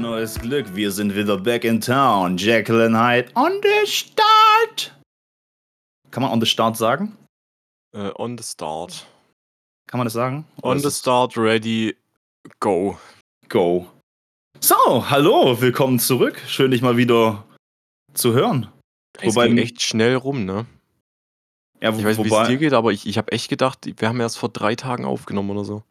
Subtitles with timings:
[0.00, 0.74] neues Glück.
[0.74, 2.36] Wir sind wieder back in town.
[2.36, 4.94] Jacqueline Hyde on the start.
[6.10, 7.16] Kann man on the start sagen?
[7.94, 9.06] Äh, on the start.
[9.86, 10.46] Kann man das sagen?
[10.58, 11.96] Oder On the start, ready,
[12.60, 12.98] go.
[13.48, 13.88] Go.
[14.60, 16.40] So, hallo, willkommen zurück.
[16.46, 17.44] Schön, dich mal wieder
[18.14, 18.68] zu hören.
[19.20, 20.66] Es Wobei ging echt schnell rum, ne?
[21.80, 24.08] Ja, Ich weiß nicht, wie es dir geht, aber ich, ich habe echt gedacht, wir
[24.08, 25.82] haben erst vor drei Tagen aufgenommen oder so.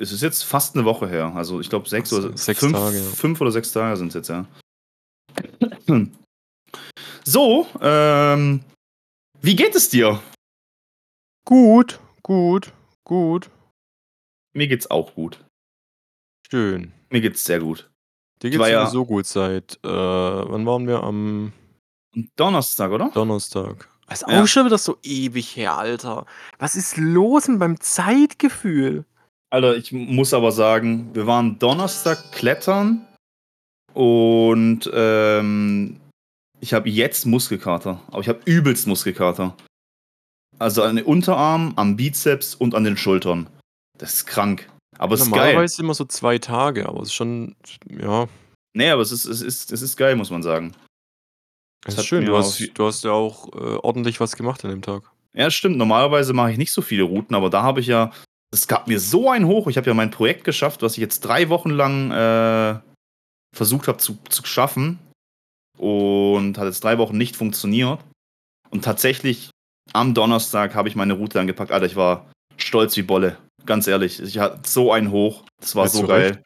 [0.00, 1.32] Es ist jetzt fast eine Woche her.
[1.34, 3.02] Also ich glaube sechs so, oder sechs fünf, Tage, ja.
[3.10, 4.46] fünf oder sechs Tage sind es jetzt, ja.
[7.24, 8.62] So, ähm,
[9.42, 10.22] wie geht es dir?
[11.44, 12.72] Gut, gut,
[13.04, 13.50] gut.
[14.54, 15.44] Mir geht's auch gut.
[16.50, 16.92] Schön.
[17.10, 17.90] Mir geht's sehr gut.
[18.42, 21.02] Dir geht's war ja- sowieso gut seit, äh, wann waren wir?
[21.02, 21.52] Am
[22.36, 23.10] Donnerstag, oder?
[23.12, 23.88] Donnerstag.
[24.10, 24.42] Ist Ja.
[24.42, 26.24] auch schon wieder so ewig her, Alter.
[26.58, 29.04] Was ist los denn beim Zeitgefühl?
[29.50, 33.06] Alter, ich muss aber sagen, wir waren Donnerstag klettern
[33.94, 36.00] und ähm,
[36.60, 38.00] ich habe jetzt Muskelkater.
[38.08, 39.56] Aber ich habe übelst Muskelkater.
[40.58, 43.48] Also an den Unterarmen, am Bizeps und an den Schultern.
[43.96, 44.68] Das ist krank.
[44.98, 45.38] Aber es ist geil.
[45.38, 47.54] Normalerweise immer so zwei Tage, aber es ist schon,
[47.88, 48.28] ja,
[48.78, 50.72] Nee, aber es ist, es ist, es ist geil, muss man sagen.
[51.84, 52.24] es hat ist schön.
[52.24, 55.02] Du hast, du hast ja auch äh, ordentlich was gemacht an dem Tag.
[55.34, 55.76] Ja, stimmt.
[55.76, 58.12] Normalerweise mache ich nicht so viele Routen, aber da habe ich ja.
[58.50, 59.68] Es gab mir so einen hoch.
[59.68, 62.80] Ich habe ja mein Projekt geschafft, was ich jetzt drei Wochen lang äh,
[63.54, 64.98] versucht habe zu, zu schaffen.
[65.76, 68.00] Und hat jetzt drei Wochen nicht funktioniert.
[68.70, 69.50] Und tatsächlich
[69.92, 71.72] am Donnerstag habe ich meine Route angepackt.
[71.72, 73.38] Alter, ich war stolz wie Bolle.
[73.66, 74.20] Ganz ehrlich.
[74.20, 75.44] Ich hatte so einen hoch.
[75.60, 76.28] Das war Ja, so geil.
[76.28, 76.40] Recht.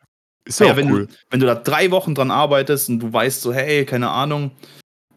[0.45, 1.07] Ist Ja, ja, wenn, cool.
[1.07, 4.51] du, wenn du da drei Wochen dran arbeitest und du weißt so, hey, keine Ahnung.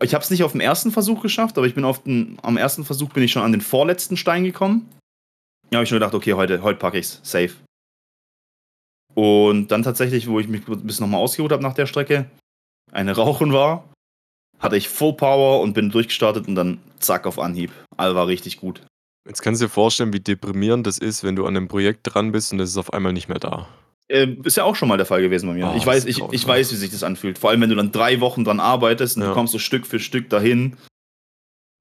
[0.03, 2.57] Ich habe es nicht auf dem ersten Versuch geschafft, aber ich bin auf den, am
[2.57, 4.89] ersten Versuch bin ich schon an den vorletzten Stein gekommen.
[5.75, 7.19] Habe ich schon gedacht, okay, heute, heute packe ich's.
[7.23, 7.51] Safe.
[9.13, 12.29] Und dann tatsächlich, wo ich mich ein bisschen nochmal ausgeruht habe nach der Strecke,
[12.91, 13.89] eine Rauchen war,
[14.59, 17.71] hatte ich Full Power und bin durchgestartet und dann zack auf Anhieb.
[17.97, 18.81] All war richtig gut.
[19.27, 22.31] Jetzt kannst du dir vorstellen, wie deprimierend das ist, wenn du an einem Projekt dran
[22.31, 23.67] bist und es ist auf einmal nicht mehr da.
[24.07, 25.71] Ähm, ist ja auch schon mal der Fall gewesen bei mir.
[25.71, 27.39] Oh, ich, weiß, ich, ich weiß, wie sich das anfühlt.
[27.39, 29.29] Vor allem, wenn du dann drei Wochen dran arbeitest und Ja.
[29.29, 30.77] du kommst so Stück für Stück dahin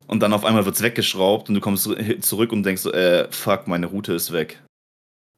[0.06, 1.88] und dann auf einmal wird es weggeschraubt und du kommst
[2.20, 4.62] zurück und denkst so, äh, fuck, meine Route ist weg.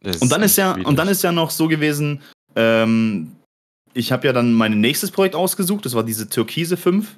[0.02, 2.22] Das Und dann ist ja, und dann ist ja noch so gewesen,
[2.54, 3.36] ähm,
[3.94, 7.16] ich habe ja dann mein nächstes Projekt ausgesucht, das war diese Türkise 5,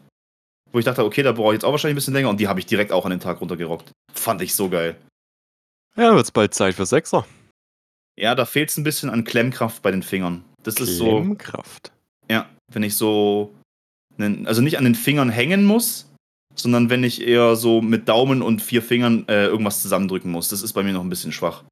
[0.72, 2.48] wo ich dachte, okay, da brauche ich jetzt auch wahrscheinlich ein bisschen länger und die
[2.48, 3.90] habe ich direkt auch an den Tag runtergerockt.
[4.12, 4.96] Fand ich so geil.
[5.96, 7.26] Ja, wird's bald Zeit für Sechser.
[8.16, 10.44] Ja, da fehlt es ein bisschen an Klemmkraft bei den Fingern.
[10.62, 11.06] Das ist so.
[11.06, 11.92] Klemmkraft.
[12.30, 13.54] Ja, wenn ich so,
[14.18, 16.07] also nicht an den Fingern hängen muss,
[16.60, 20.48] sondern wenn ich eher so mit Daumen und vier Fingern äh, irgendwas zusammendrücken muss.
[20.48, 21.64] Das ist bei mir noch ein bisschen schwach.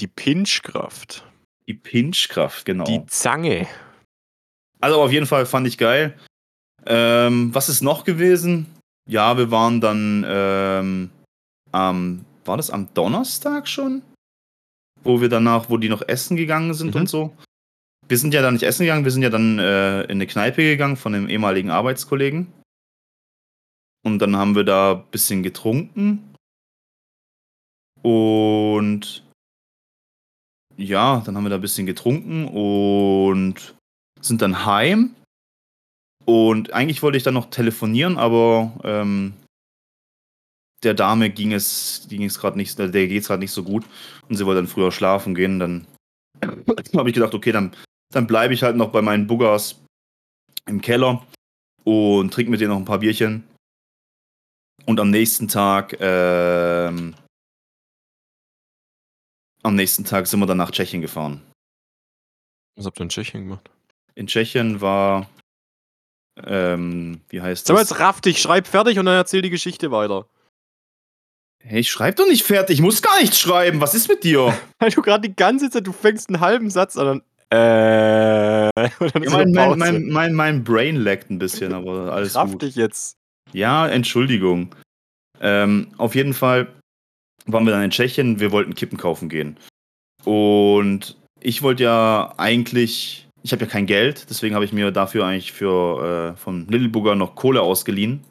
[0.00, 1.24] Die Pinchkraft.
[1.68, 2.84] Die Pinchkraft, genau.
[2.84, 3.66] Die Zange.
[4.80, 6.18] also auf jeden Fall fand ich geil.
[6.86, 8.66] Ähm, was ist noch gewesen?
[9.08, 11.10] Ja, wir waren dann ähm,
[11.70, 14.02] am, war das am Donnerstag schon?
[15.04, 17.00] Wo wir danach, wo die noch essen gegangen sind Mhm.
[17.02, 17.36] und so.
[18.08, 20.62] Wir sind ja dann nicht essen gegangen, wir sind ja dann äh, in eine Kneipe
[20.62, 22.48] gegangen von einem ehemaligen Arbeitskollegen.
[24.04, 26.34] Und dann haben wir da ein bisschen getrunken.
[28.02, 29.24] Und
[30.76, 33.74] ja, dann haben wir da ein bisschen getrunken und
[34.20, 35.14] sind dann heim.
[36.24, 39.34] Und eigentlich wollte ich dann noch telefonieren, aber ähm,
[40.82, 43.84] der Dame ging es, ging es gerade nicht, der geht es gerade nicht so gut.
[44.28, 45.58] Und sie wollte dann früher schlafen gehen.
[45.58, 45.86] Dann
[46.42, 47.72] habe ich gedacht, okay, dann,
[48.12, 49.80] dann bleibe ich halt noch bei meinen Buggers
[50.66, 51.24] im Keller
[51.84, 53.44] und trinke mit denen noch ein paar Bierchen.
[54.86, 57.14] Und am nächsten Tag, ähm,
[59.62, 61.42] am nächsten Tag sind wir dann nach Tschechien gefahren.
[62.76, 63.70] Was habt ihr in Tschechien gemacht?
[64.14, 65.28] In Tschechien war,
[66.44, 67.90] ähm, wie heißt So, das?
[67.90, 70.26] jetzt raff dich, schreib fertig und dann erzähl die Geschichte weiter.
[71.64, 73.80] Hey, ich schreib doch nicht fertig, ich muss gar nichts schreiben.
[73.80, 74.52] Was ist mit dir?
[74.80, 78.90] Weil du gerade die ganze Zeit, du fängst einen halben Satz an und dann, äh,
[78.98, 82.62] und dann Ja, mein, mein, mein, mein, Brain laggt ein bisschen, aber alles Raff gut.
[82.62, 83.16] dich jetzt.
[83.52, 84.74] Ja, Entschuldigung.
[85.40, 86.68] Ähm, auf jeden Fall
[87.46, 89.56] waren wir dann in Tschechien, wir wollten Kippen kaufen gehen.
[90.24, 95.26] Und ich wollte ja eigentlich, ich habe ja kein Geld, deswegen habe ich mir dafür
[95.26, 98.24] eigentlich für äh, von Littlebugger noch Kohle ausgeliehen.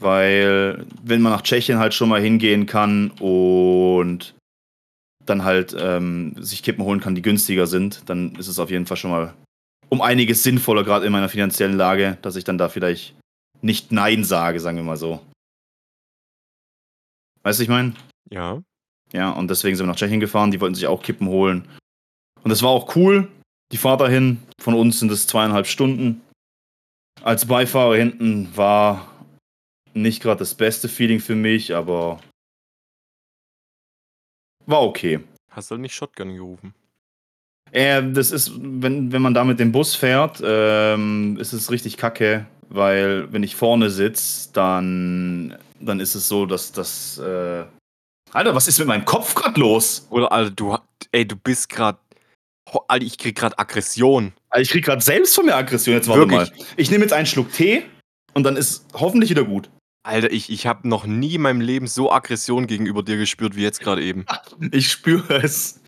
[0.00, 4.34] Weil, wenn man nach Tschechien halt schon mal hingehen kann und
[5.26, 8.86] dann halt ähm, sich Kippen holen kann, die günstiger sind, dann ist es auf jeden
[8.86, 9.34] Fall schon mal
[9.90, 13.14] um einiges sinnvoller, gerade in meiner finanziellen Lage, dass ich dann da vielleicht
[13.62, 15.20] nicht Nein sage, sagen wir mal so.
[17.42, 17.94] Weißt du, ich meine?
[18.30, 18.62] Ja.
[19.12, 21.68] Ja, und deswegen sind wir nach Tschechien gefahren, die wollten sich auch Kippen holen.
[22.42, 23.28] Und es war auch cool.
[23.72, 26.22] Die Fahrt dahin, von uns sind es zweieinhalb Stunden.
[27.22, 29.10] Als Beifahrer hinten war
[29.94, 32.20] nicht gerade das beste Feeling für mich, aber
[34.66, 35.20] war okay.
[35.50, 36.74] Hast du nicht Shotgun gerufen?
[37.72, 41.96] Äh, das ist, wenn, wenn man da mit dem Bus fährt, ähm, ist es richtig
[41.96, 47.18] kacke, weil wenn ich vorne sitze, dann, dann ist es so, dass das.
[47.18, 47.64] Äh
[48.32, 50.06] Alter, was ist mit meinem Kopf gerade los?
[50.10, 50.78] Oder Alter, du,
[51.12, 51.98] ey, du bist gerade.
[52.86, 54.32] Alter, ich krieg gerade Aggression.
[54.48, 55.94] Alter, ich krieg gerade selbst von mir Aggression.
[55.94, 56.56] Jetzt warte Wirklich?
[56.56, 56.66] mal.
[56.76, 57.82] Ich nehme jetzt einen Schluck Tee
[58.32, 59.68] und dann ist hoffentlich wieder gut.
[60.02, 63.62] Alter, ich, ich habe noch nie in meinem Leben so Aggression gegenüber dir gespürt wie
[63.62, 64.24] jetzt gerade eben.
[64.70, 65.79] Ich spüre es.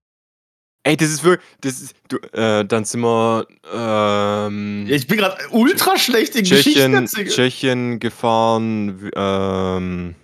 [0.84, 1.46] Ey, das ist wirklich.
[1.61, 6.93] Das ist, du, äh, dann sind wir ähm, Ich bin gerade ultra schlecht in Tschechien,
[6.93, 7.29] Geschichten.
[7.31, 9.11] Tschechien gefahren.
[9.14, 10.14] Ähm,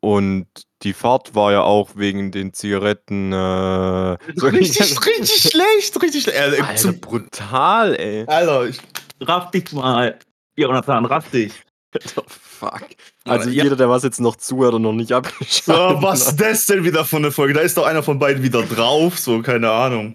[0.00, 0.46] und
[0.82, 3.32] die Fahrt war ja auch wegen den Zigaretten.
[3.32, 6.38] Äh, Richtig, richtig schlecht, richtig schlecht.
[6.38, 8.24] Äh, Alter, zum- brutal, ey.
[8.26, 8.78] Alter, ich
[9.20, 10.18] raff dich mal.
[10.56, 11.52] Jonathan, raff dich.
[11.94, 12.82] Alter, fuck.
[13.24, 13.64] Also Ja.
[13.64, 16.84] jeder, der was jetzt noch zuhört und noch nicht So, abgeschaltet was ist das denn
[16.84, 17.54] wieder von der Folge?
[17.54, 20.14] Da ist doch einer von beiden wieder drauf, so, keine Ahnung.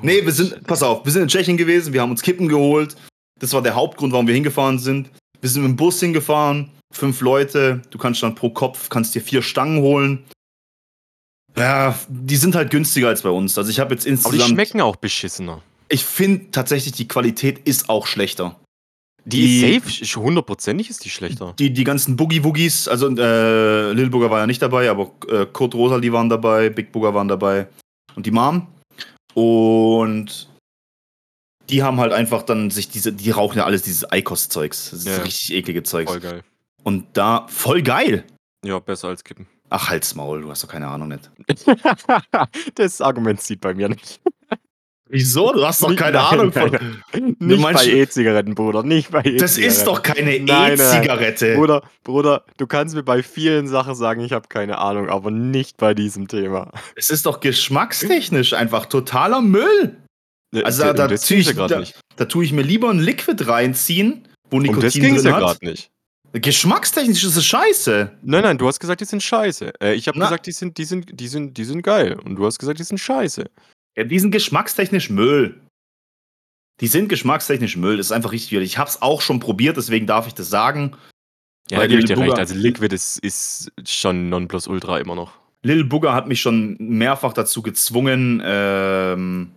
[0.00, 2.96] Nee, wir sind, pass auf, wir sind in Tschechien gewesen, wir haben uns Kippen geholt.
[3.38, 5.10] Das war der Hauptgrund, warum wir hingefahren sind.
[5.40, 9.20] Wir sind mit dem Bus hingefahren, fünf Leute, du kannst dann pro Kopf, kannst dir
[9.22, 10.24] vier Stangen holen.
[11.56, 13.56] Ja, die sind halt günstiger als bei uns.
[13.58, 15.60] Also ich habe jetzt Aber die insgesamt, schmecken auch beschissener.
[15.88, 18.58] ich finde tatsächlich, die Qualität ist auch schlechter.
[19.24, 21.54] Die, Die- safe, hundertprozentig ist die schlechter.
[21.58, 25.74] Die, die ganzen Boogie-Woogies, also äh, Lil Booger war ja nicht dabei, aber äh, Kurt
[25.74, 27.68] Rosalie waren dabei, Big Booger waren dabei
[28.16, 28.66] und die Mom.
[29.34, 30.48] Und
[31.70, 34.90] die haben halt einfach dann sich diese, die rauchen ja alles dieses Eikos-Zeugs.
[34.90, 35.22] Das ist Ja.
[35.22, 36.10] richtig eklige Zeugs.
[36.10, 36.42] Voll geil.
[36.82, 38.24] Und da, voll geil.
[38.64, 39.46] Ja, besser als kippen.
[39.70, 41.30] Ach, halt's Maul, du hast doch keine Ahnung nicht.
[42.74, 44.20] das Argument zieht bei mir nicht.
[45.14, 45.52] Wieso?
[45.52, 46.70] Du hast doch keine nein, Ahnung nein,
[47.12, 47.36] von.
[47.46, 48.82] Nicht bei E-Zigaretten, Bruder.
[48.82, 49.38] Nicht bei E-Zigaretten.
[49.42, 50.72] Das ist doch keine Nein, nein.
[50.72, 51.54] E-Zigarette.
[51.54, 55.76] Bruder, Bruder, du kannst mir bei vielen Sachen sagen, ich habe keine Ahnung, aber nicht
[55.76, 56.72] bei diesem Thema.
[56.96, 59.96] Es ist doch geschmackstechnisch einfach totaler Müll.
[60.64, 61.82] Also da- da ging's ich- da-.
[62.16, 65.30] Da tue ich mir lieber ein Liquid reinziehen, wo Um das Nikotin ging es drin
[65.32, 65.60] ja hat.
[65.60, 65.90] gerade nicht.
[66.34, 68.10] Geschmackstechnisch ist es scheiße.
[68.22, 69.72] Nein, nein, du hast gesagt, die sind scheiße.
[69.82, 72.18] Äh, ich habe gesagt, die sind, die, sind, die, sind, die sind geil.
[72.24, 73.44] Und du hast gesagt, die sind scheiße.
[73.96, 75.60] Ja, die sind geschmackstechnisch Müll.
[76.80, 77.96] Die sind geschmackstechnisch Müll.
[77.98, 78.72] Das ist einfach richtig widerlich.
[78.72, 80.96] Ich hab's auch schon probiert, deswegen darf ich das sagen.
[81.70, 82.38] Ja, da gebe ich dir recht.
[82.38, 85.32] Also Liquid ist, ist schon Nonplusultra immer noch.
[85.62, 89.52] Lil Booger hat mich schon mehrfach dazu gezwungen, ähm,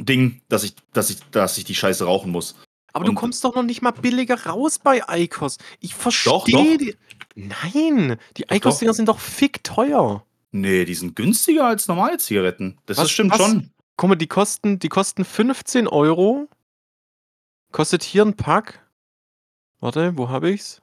[0.00, 2.56] Ding, dass ich, dass ich, dass ich die Scheiße rauchen muss.
[2.92, 5.58] Aber du Und- kommst doch noch nicht mal billiger raus bei Eikos.
[5.80, 6.44] Ich verstehe doch.
[6.44, 6.94] die.
[7.34, 10.24] Nein, die Eikos-Dinger sind doch fick teuer.
[10.50, 12.78] Nee, die sind günstiger als normale Zigaretten.
[12.86, 13.38] Das Was- ist stimmt was?
[13.38, 13.70] schon.
[13.96, 16.48] Guck mal, die kosten, die kosten 15 Euro.
[17.72, 18.86] Kostet hier ein Pack.
[19.80, 20.80] Warte, wo habe ich's?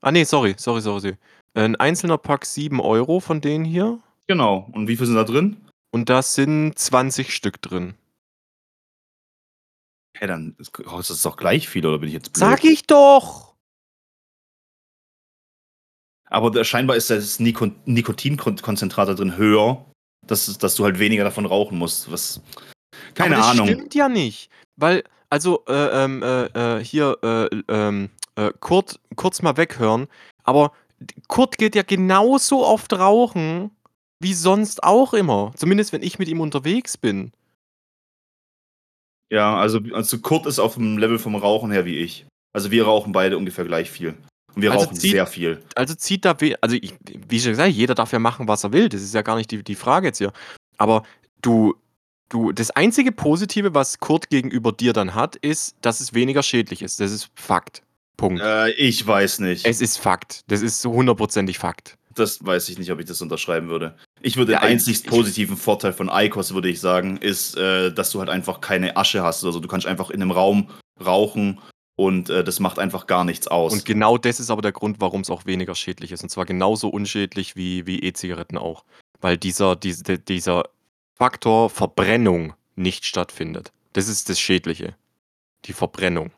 [0.00, 1.00] Ah, nee, sorry, sorry, sorry.
[1.00, 1.16] sorry.
[1.54, 4.00] Ein einzelner Pack 7 Euro von denen hier.
[4.26, 4.68] Genau.
[4.72, 5.56] Und wie viel sind da drin?
[5.90, 7.94] Und da sind 20 Stück drin.
[10.18, 12.38] Hä, dann ist kostet das doch gleich viel, oder bin ich jetzt blöd?
[12.40, 13.54] Sag ich doch!
[16.28, 19.84] Aber da, scheinbar ist das Niko Nikotinkonzentrat da drin höher,
[20.26, 22.10] dass, dass du halt weniger davon rauchen musst.
[22.10, 22.40] Was.
[23.14, 23.66] Keine Aber das Ahnung.
[23.68, 24.50] stimmt ja nicht.
[24.76, 30.08] Weil, also, äh, ähm, äh, äh, hier, äh, ähm, äh, Kurt, kurz mal weghören.
[30.44, 30.72] Aber
[31.28, 33.70] Kurt geht ja genauso oft rauchen
[34.20, 35.52] wie sonst auch immer.
[35.56, 37.32] Zumindest, wenn ich mit ihm unterwegs bin.
[39.30, 42.26] Ja, also, also Kurt ist auf dem Level vom Rauchen her wie ich.
[42.52, 44.14] Also wir rauchen beide ungefähr gleich viel.
[44.56, 45.62] Und wir Also rauchen zieht- sehr viel.
[45.74, 46.94] Also zieht da, also ich,
[47.28, 48.88] wie schon gesagt, jeder darf ja machen, was er will.
[48.88, 50.32] Das ist ja gar nicht die, die Frage jetzt hier.
[50.78, 51.02] Aber
[51.42, 51.74] du,
[52.30, 56.82] du, das einzige Positive, was Kurt gegenüber dir dann hat, ist, dass es weniger schädlich
[56.82, 56.98] ist.
[57.00, 57.82] Das ist Fakt.
[58.16, 58.40] Punkt.
[58.42, 59.66] Äh, ich weiß nicht.
[59.66, 60.40] Es ist Fakt.
[60.48, 61.96] Das ist so hundertprozentig Fakt.
[62.14, 63.94] Das weiß ich nicht, ob ich das unterschreiben würde.
[64.22, 68.10] Ich würde Ja, den ich- positiven Vorteil von ICOS, würde ich sagen, ist, äh, dass
[68.10, 69.44] du halt einfach keine Asche hast.
[69.44, 70.70] Also du kannst einfach in einem Raum
[71.04, 71.60] rauchen
[71.96, 73.72] und äh, das macht einfach gar nichts aus.
[73.72, 76.22] Und genau das ist aber der Grund, warum es auch weniger schädlich ist.
[76.22, 78.84] Und zwar genauso unschädlich wie, wie E-Zigaretten auch.
[79.20, 80.64] Weil dieser, diese, dieser
[81.14, 83.72] Faktor Verbrennung nicht stattfindet.
[83.94, 84.94] Das ist das Schädliche.
[85.64, 86.30] Die Verbrennung.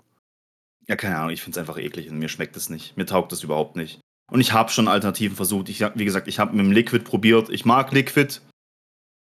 [0.87, 2.97] Ja, keine Ahnung, ich finde es einfach eklig und mir schmeckt es nicht.
[2.97, 4.01] Mir taugt es überhaupt nicht.
[4.31, 5.69] Und ich habe schon Alternativen versucht.
[5.69, 7.51] Ich, wie gesagt, ich habe mit dem Liquid probiert.
[7.51, 8.41] Ich mag Liquid.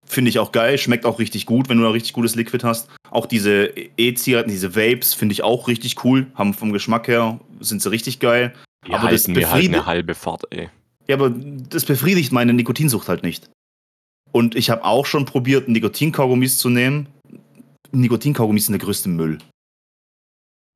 [0.07, 0.79] Finde ich auch geil.
[0.79, 2.89] Schmeckt auch richtig gut, wenn du da richtig gutes Liquid hast.
[3.11, 6.27] Auch diese E-Zigaretten, diese Vapes, finde ich auch richtig cool.
[6.35, 8.55] Haben vom Geschmack her, sind sie richtig geil.
[8.87, 10.71] Die Aber das mir halt befriedigt- eine halbe Fahrt, ey.
[11.09, 13.51] Ja, aber das befriedigt meine Nikotinsucht halt nicht.
[14.33, 17.09] Und ich habe auch schon probiert, Nikotinkaugummis zu nehmen.
[17.93, 19.39] Nikotinkaugummis sind der größte Müll.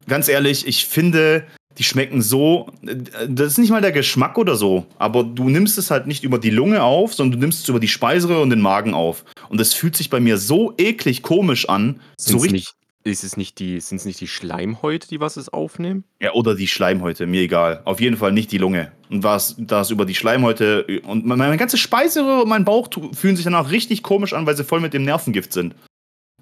[0.08, 1.46] Ganz ehrlich, ich finde,
[1.78, 2.68] die schmecken so.
[2.82, 6.38] Das ist nicht mal der Geschmack oder so, aber du nimmst es halt nicht über
[6.38, 9.24] die Lunge auf, sondern du nimmst es über die Speiseröhre und den Magen auf.
[9.48, 12.00] Und das fühlt sich bei mir so eklig komisch an.
[12.18, 12.52] So richtig.
[12.52, 16.04] nicht, ist es nicht die, sind es nicht die Schleimhäute, die was es aufnehmen?
[16.20, 17.80] Ja, oder die Schleimhäute, mir egal.
[17.84, 18.92] Auf jeden Fall nicht die Lunge.
[19.08, 23.44] Und was das über die Schleimhäute und meine, ganze Speiseröhre und mein Bauch fühlen sich
[23.44, 25.74] danach richtig komisch an, weil sie voll mit dem Nervengift sind.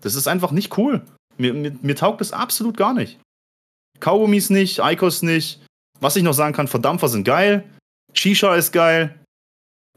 [0.01, 1.03] Das ist einfach nicht cool.
[1.37, 3.19] Mir, mir, mir taugt das absolut gar nicht.
[4.01, 5.61] Kaugummis nicht, Eikos nicht.
[6.01, 7.65] Was ich noch sagen kann, Verdampfer sind geil.
[8.13, 9.15] Shisha ist geil.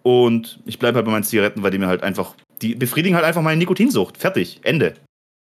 [0.03, 3.25] Und ich bleibe halt bei meinen Zigaretten, weil die mir halt einfach, die befriedigen halt
[3.25, 4.17] einfach meine Nikotinsucht.
[4.17, 4.59] Fertig.
[4.63, 4.95] Ende.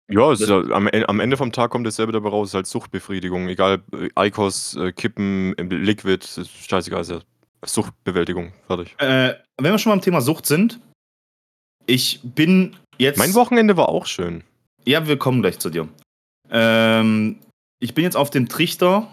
[0.08, 2.66] Ja, ist am, En- am Ende vom Tag kommt dasselbe dabei raus, es ist halt
[2.68, 3.48] Suchtbefriedigung.
[3.48, 7.18] Egal, äh, Icos, äh, Kippen, äh, Liquid, scheißegal, ist ja
[7.64, 8.52] Suchtbewältigung.
[8.68, 8.94] Fertig.
[8.98, 10.78] Äh, wenn wir schon beim Thema Sucht sind,
[11.86, 13.18] ich bin jetzt.
[13.18, 14.44] Mein Wochenende war auch schön.
[14.84, 15.88] Ja, wir kommen gleich zu dir.
[16.50, 17.40] Ähm,
[17.86, 19.08] ich bin jetzt auf dem Trichter.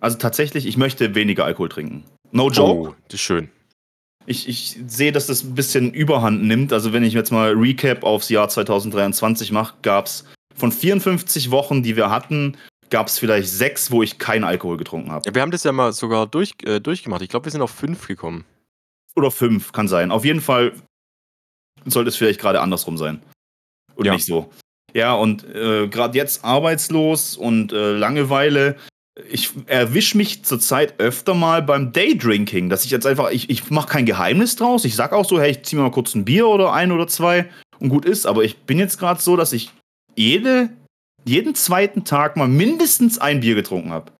[0.00, 2.04] Also tatsächlich, ich möchte weniger Alkohol trinken.
[2.32, 2.90] No joke.
[2.90, 3.48] Oh, das ist schön.
[4.26, 6.72] Ich, ich sehe, dass das ein bisschen Überhand nimmt.
[6.72, 10.24] Also wenn ich jetzt mal Recap aufs Jahr 2023 mache, gab es
[10.56, 12.56] von 54 Wochen, die wir hatten,
[12.90, 15.22] gab es vielleicht sechs, wo ich keinen Alkohol getrunken habe.
[15.26, 17.22] Ja, wir haben das ja mal sogar durch, äh, durchgemacht.
[17.22, 18.44] Ich glaube, wir sind auf fünf gekommen.
[19.14, 20.10] Oder fünf, kann sein.
[20.10, 20.72] Auf jeden Fall
[21.86, 23.22] sollte es vielleicht gerade andersrum sein.
[23.94, 24.12] Und Ja.
[24.14, 24.50] nicht so.
[24.94, 28.76] Ja, und äh, gerade jetzt arbeitslos und äh, Langeweile.
[29.30, 33.88] Ich erwische mich zurzeit öfter mal beim Daydrinking, dass ich jetzt einfach, ich, ich mache
[33.88, 34.84] kein Geheimnis draus.
[34.84, 37.06] Ich sag auch so, hey, ich zieh mir mal kurz ein Bier oder ein oder
[37.08, 38.26] zwei und gut ist.
[38.26, 39.72] Aber ich bin jetzt gerade so, dass ich
[40.16, 40.70] jede,
[41.24, 44.12] jeden zweiten Tag mal mindestens ein Bier getrunken habe.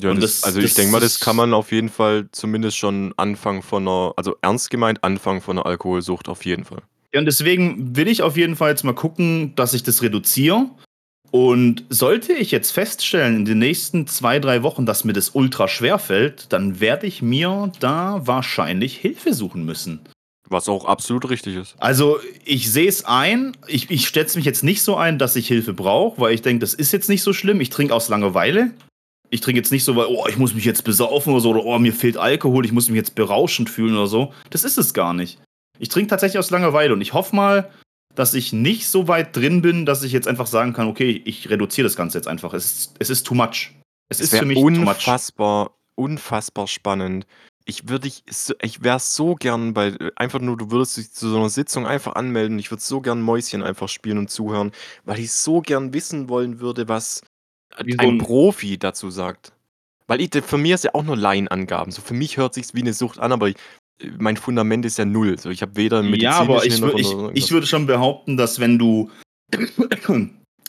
[0.00, 2.28] Ja, Und das, das- also ich das denke mal, das kann man auf jeden Fall
[2.30, 6.82] zumindest schon Anfang von einer, also ernst gemeint, Anfang von einer Alkoholsucht auf jeden Fall.
[7.16, 10.68] Ja, und deswegen will ich auf jeden Fall jetzt mal gucken, dass ich das reduziere.
[11.30, 15.66] Und sollte ich jetzt feststellen in den nächsten zwei, drei Wochen, dass mir das ultra
[15.66, 20.00] schwer fällt, dann werde ich mir da wahrscheinlich Hilfe suchen müssen.
[20.50, 21.74] Was auch absolut richtig ist.
[21.78, 25.48] Also ich sehe es ein, ich, ich stelle mich jetzt nicht so ein, dass ich
[25.48, 27.62] Hilfe brauche, weil ich denke, das ist jetzt nicht so schlimm.
[27.62, 28.72] Ich trinke aus Langeweile.
[29.30, 31.64] Ich trinke jetzt nicht so, weil, oh, ich muss mich jetzt besaufen oder so, oder
[31.64, 34.34] oh, mir fehlt Alkohol, ich muss mich jetzt berauschend fühlen oder so.
[34.50, 35.38] Das ist es gar nicht.
[35.78, 37.70] Ich trinke tatsächlich aus Langeweile und ich hoffe mal,
[38.14, 41.50] dass ich nicht so weit drin bin, dass ich jetzt einfach sagen kann, okay, ich
[41.50, 42.54] reduziere das Ganze jetzt einfach.
[42.54, 43.72] Es ist, es ist too much.
[44.08, 47.26] Es, Es ist für mich unfassbar, unfassbar spannend.
[47.68, 51.28] Ich würde dich, so, ich wäre so gern bei, einfach nur, du würdest dich zu
[51.28, 52.58] so einer Sitzung einfach anmelden.
[52.58, 54.70] Ich würde so gern Mäuschen einfach spielen und zuhören,
[55.04, 57.22] weil ich so gern wissen wollen würde, was
[57.76, 59.52] ein ein- Profi dazu sagt.
[60.06, 61.90] Weil ich, für mich ist ja auch nur Laienangaben.
[61.90, 63.56] So für mich hört sich's wie eine Sucht an, aber ich,
[64.18, 65.38] mein Fundament ist ja null.
[65.38, 68.36] So ich habe weder einen Ja, aber ich, wür- ich, Hintergrund ich würde schon behaupten,
[68.36, 69.10] dass wenn du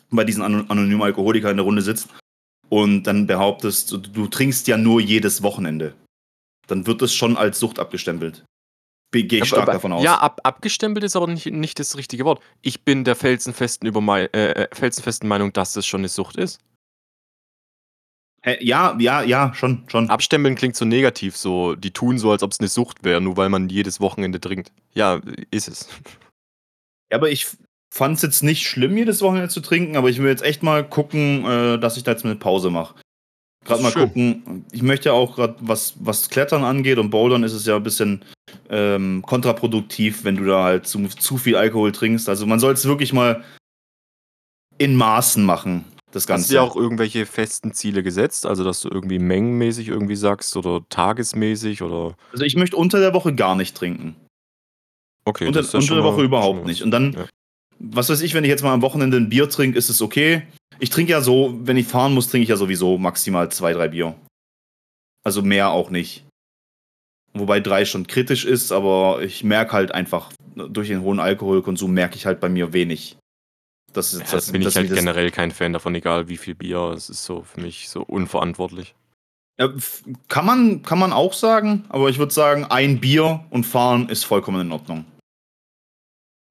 [0.10, 2.10] bei diesen ano- anonymen Alkoholikern in der Runde sitzt
[2.70, 5.94] und dann behauptest, du, du trinkst ja nur jedes Wochenende,
[6.68, 8.44] dann wird das schon als Sucht abgestempelt.
[9.14, 10.04] Gehe ich stark aber- davon aus.
[10.04, 12.42] Ja, ab, abgestempelt ist aber nicht, nicht das richtige Wort.
[12.62, 16.60] Ich bin der felsenfesten, über äh, äh, felsenfesten Meinung, dass das schon eine Sucht ist.
[18.46, 20.10] Ja, ja, ja, schon, schon.
[20.10, 23.36] Abstempeln klingt so negativ, so die tun so, als ob es eine Sucht wäre, nur
[23.36, 24.72] weil man jedes Wochenende trinkt.
[24.94, 25.20] Ja,
[25.52, 25.90] ist es.
[27.12, 27.48] Ja, aber ich
[27.94, 30.88] fand es jetzt nicht schlimm, jedes Wochenende zu trinken, aber ich will jetzt echt mal
[30.88, 32.96] gucken, äh, dass ich da jetzt eine Pause mache.
[33.66, 34.04] Gerade mal schön.
[34.04, 34.66] gucken.
[34.72, 37.84] Ich möchte ja auch gerade, was, was Klettern angeht und Bouldern ist es ja ein
[37.84, 38.24] bisschen
[38.70, 42.30] ähm, kontraproduktiv, wenn du da halt zu, zu viel Alkohol trinkst.
[42.30, 43.44] Also man soll es wirklich mal
[44.78, 45.84] in Maßen machen,
[46.18, 46.48] das Hast Ganze.
[46.48, 48.46] du dir auch irgendwelche festen Ziele gesetzt?
[48.46, 52.16] Also, dass du irgendwie mengenmäßig irgendwie sagst oder tagesmäßig oder.
[52.32, 54.16] also ich möchte unter der Woche gar nicht trinken.
[55.26, 56.82] Okay, unter das ist ja unter der Woche überhaupt nicht.
[56.84, 57.26] Und dann, Ja.
[57.80, 60.44] was weiß ich, wenn ich jetzt mal am Wochenende ein Bier trinke, ist es okay.
[60.80, 63.88] Ich trinke ja so, wenn ich fahren muss, trinke ich ja sowieso maximal zwei, drei
[63.90, 64.16] Bier.
[65.24, 66.24] Also mehr auch nicht.
[67.34, 72.16] Wobei drei schon kritisch ist, aber ich merke halt einfach, durch den hohen Alkoholkonsum merke
[72.16, 73.18] ich halt bei mir wenig.
[73.98, 76.38] Das, ist, Ja, das bin dass ich halt das- generell kein Fan davon, egal wie
[76.38, 76.94] viel Bier.
[76.96, 78.96] Es ist so für mich so unverantwortlich.
[79.60, 79.70] Ja,
[80.28, 84.24] kann, man, kann man auch sagen, aber ich würde sagen, ein Bier und fahren ist
[84.24, 85.06] vollkommen in Ordnung.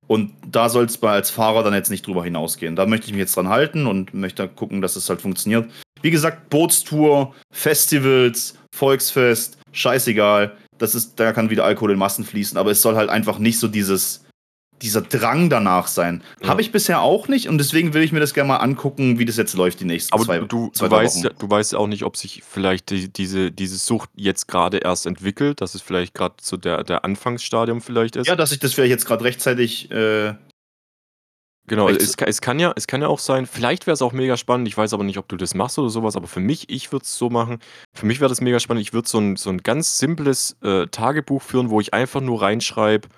[0.08, 2.76] Und da soll es als Fahrer dann jetzt nicht drüber hinausgehen.
[2.76, 5.70] Da möchte ich mich jetzt dran halten und möchte gucken, dass es halt funktioniert.
[6.02, 10.56] Wie gesagt, Bootstour, Festivals, Volksfest, scheißegal.
[10.78, 13.58] Das ist, da kann wieder Alkohol in Massen fließen, aber es soll halt einfach nicht
[13.58, 14.24] so dieses
[14.82, 16.22] dieser Drang danach sein.
[16.42, 16.48] Ja.
[16.48, 19.24] Habe ich bisher auch nicht und deswegen will ich mir das gerne mal angucken, wie
[19.24, 21.34] das jetzt läuft die nächsten Aber zwei, du, zwei du, weißt, Wochen.
[21.38, 25.06] du weißt ja auch nicht, ob sich vielleicht die, diese, diese Sucht jetzt gerade erst
[25.06, 28.26] entwickelt, dass es vielleicht gerade so der, der Anfangsstadium vielleicht ist.
[28.26, 29.90] Ja, dass ich das vielleicht jetzt gerade rechtzeitig.
[29.90, 30.34] Äh,
[31.68, 34.12] Genau, es, kann- es, kann ja, es kann ja auch sein, vielleicht wäre es auch
[34.12, 36.70] mega spannend, ich weiß aber nicht, ob du das machst oder sowas, aber für mich,
[36.70, 37.58] ich würde es so machen,
[37.92, 40.86] für mich wäre das mega spannend, ich würde so ein, so ein ganz simples äh,
[40.86, 43.08] Tagebuch führen, wo ich einfach nur reinschreibe,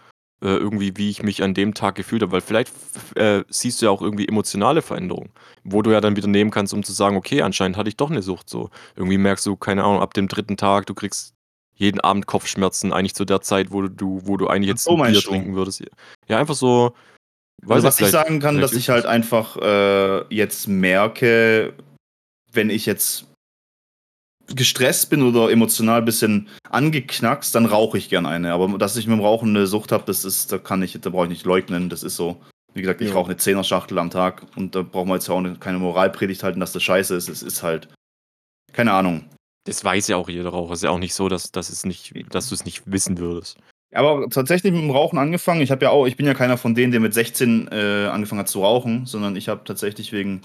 [0.40, 2.72] äh, irgendwie, wie ich mich an dem Tag gefühlt habe, weil vielleicht
[3.16, 5.30] äh, siehst du ja auch irgendwie emotionale Veränderungen,
[5.64, 8.10] wo du ja dann wieder nehmen kannst, um zu sagen, okay, anscheinend hatte ich doch
[8.10, 8.70] eine Sucht so.
[8.96, 11.34] Irgendwie merkst du, keine Ahnung, ab dem dritten Tag, du kriegst
[11.74, 15.12] jeden Abend Kopfschmerzen, eigentlich zu der Zeit, wo du, wo du eigentlich jetzt ein Bier
[15.12, 15.20] du?
[15.20, 15.82] trinken würdest.
[16.26, 16.94] Ja, einfach so.
[17.66, 21.74] also, was ich sagen kann, dass ich halt einfach äh, jetzt merke,
[22.52, 23.27] wenn ich jetzt
[24.54, 28.52] gestresst bin oder emotional ein bisschen angeknackst, dann rauche ich gern eine.
[28.52, 31.10] Aber dass ich mit dem Rauchen eine Sucht habe, das ist, da kann ich, da
[31.10, 32.40] brauche ich nicht leugnen, das ist so.
[32.74, 33.14] Wie gesagt, ich Ja.
[33.14, 36.72] rauche eine Zehner-Schachtel am Tag und da brauchen wir jetzt auch keine Moralpredigt halten, dass
[36.72, 37.28] das scheiße ist.
[37.28, 37.88] Es ist halt,
[38.72, 39.24] keine Ahnung.
[39.64, 40.72] Das weiß ja auch jeder Raucher.
[40.72, 43.18] Es ist ja auch nicht so, dass, dass, es nicht, dass du es nicht wissen
[43.18, 43.58] würdest.
[43.94, 45.62] Aber tatsächlich mit dem Rauchen angefangen.
[45.62, 48.40] Ich habe ja auch, ich bin ja keiner von denen, der mit 16 äh, angefangen
[48.40, 50.42] hat zu rauchen, sondern ich habe tatsächlich wegen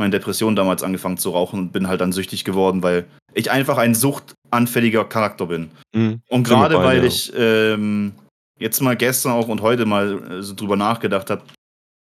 [0.00, 3.78] meiner Depression damals angefangen zu rauchen und bin halt dann süchtig geworden, weil ich einfach
[3.78, 5.70] ein suchtanfälliger Charakter bin.
[5.94, 6.20] Mhm.
[6.28, 7.04] Und gerade weil ja.
[7.04, 8.12] ich ähm,
[8.58, 11.42] jetzt mal gestern auch und heute mal äh, so drüber nachgedacht habe,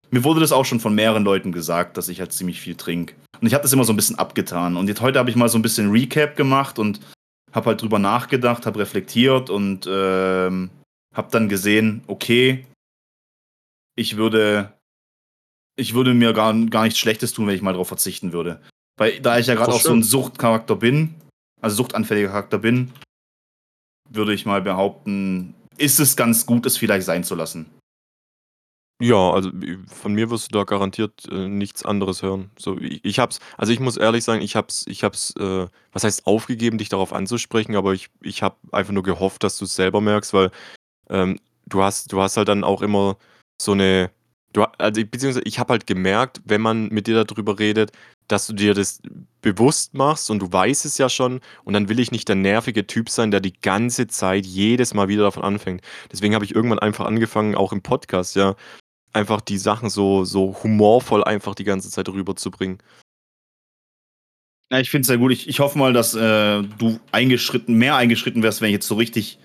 [0.10, 3.16] mir wurde das auch schon von mehreren Leuten gesagt, dass ich halt ziemlich viel trinke.
[3.42, 4.78] Und ich habe das immer so ein bisschen abgetan.
[4.78, 7.00] Und jetzt heute habe ich mal so ein bisschen Recap gemacht und
[7.52, 10.70] habe halt drüber nachgedacht, habe reflektiert und ähm,
[11.16, 12.66] habe dann gesehen, okay,
[13.96, 14.74] ich würde,
[15.76, 18.62] ich würde mir gar, gar nichts Schlechtes tun, wenn ich mal darauf verzichten würde.
[18.98, 21.16] Weil da ich ja gerade auch so ein Suchtcharakter bin,
[21.62, 22.92] also suchtanfälliger Charakter bin,
[24.10, 27.66] würde ich mal behaupten, ist es ganz gut, es vielleicht sein zu lassen.
[29.02, 29.50] Ja, also
[29.88, 32.52] von mir wirst du da garantiert äh, nichts anderes hören.
[32.58, 36.04] So, ich, ich hab's, also ich muss ehrlich sagen, ich hab's, ich hab's, äh, was
[36.04, 39.76] heißt aufgegeben, dich darauf anzusprechen, aber ich, ich habe einfach nur gehofft, dass du es
[39.76, 40.52] selber merkst, weil
[41.10, 43.18] ähm, du hast, du hast halt dann auch immer
[43.60, 44.12] so eine,
[44.54, 47.92] du, also beziehungsweise ich habe halt gemerkt, wenn man mit dir darüber redet,
[48.28, 49.02] dass du dir das
[49.42, 52.88] bewusst machst und du weißt es ja schon und dann will ich nicht der nervige
[52.88, 55.82] Typ sein, der die ganze Zeit jedes Mal wieder davon anfängt.
[56.12, 58.56] Deswegen habe ich irgendwann einfach angefangen, auch im Podcast, ja,
[59.12, 62.80] einfach die Sachen so, so humorvoll einfach die ganze Zeit rüberzubringen.
[64.72, 65.32] Ja, ich finde es sehr gut.
[65.32, 68.96] Ich, ich hoffe mal, dass äh, du eingeschritten, mehr eingeschritten wärst, wenn ich jetzt so
[68.96, 69.40] richtig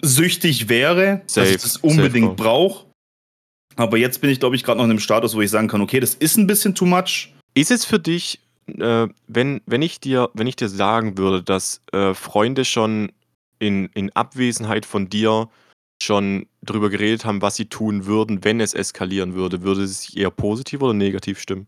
[0.00, 2.86] süchtig wäre, dass Safe, ich das unbedingt brauche.
[3.76, 5.82] Aber jetzt bin ich, glaube ich, gerade noch in einem Status, wo ich sagen kann,
[5.82, 7.34] okay, das ist ein bisschen too much.
[7.54, 11.82] Ist es für dich, äh, wenn, wenn, ich dir, wenn ich dir sagen würde, dass
[11.92, 13.12] äh, Freunde schon
[13.58, 15.48] in, in Abwesenheit von dir
[16.02, 20.16] schon drüber geredet haben, was sie tun würden, wenn es eskalieren würde, würde es sich
[20.16, 21.66] eher positiv oder negativ stimmen?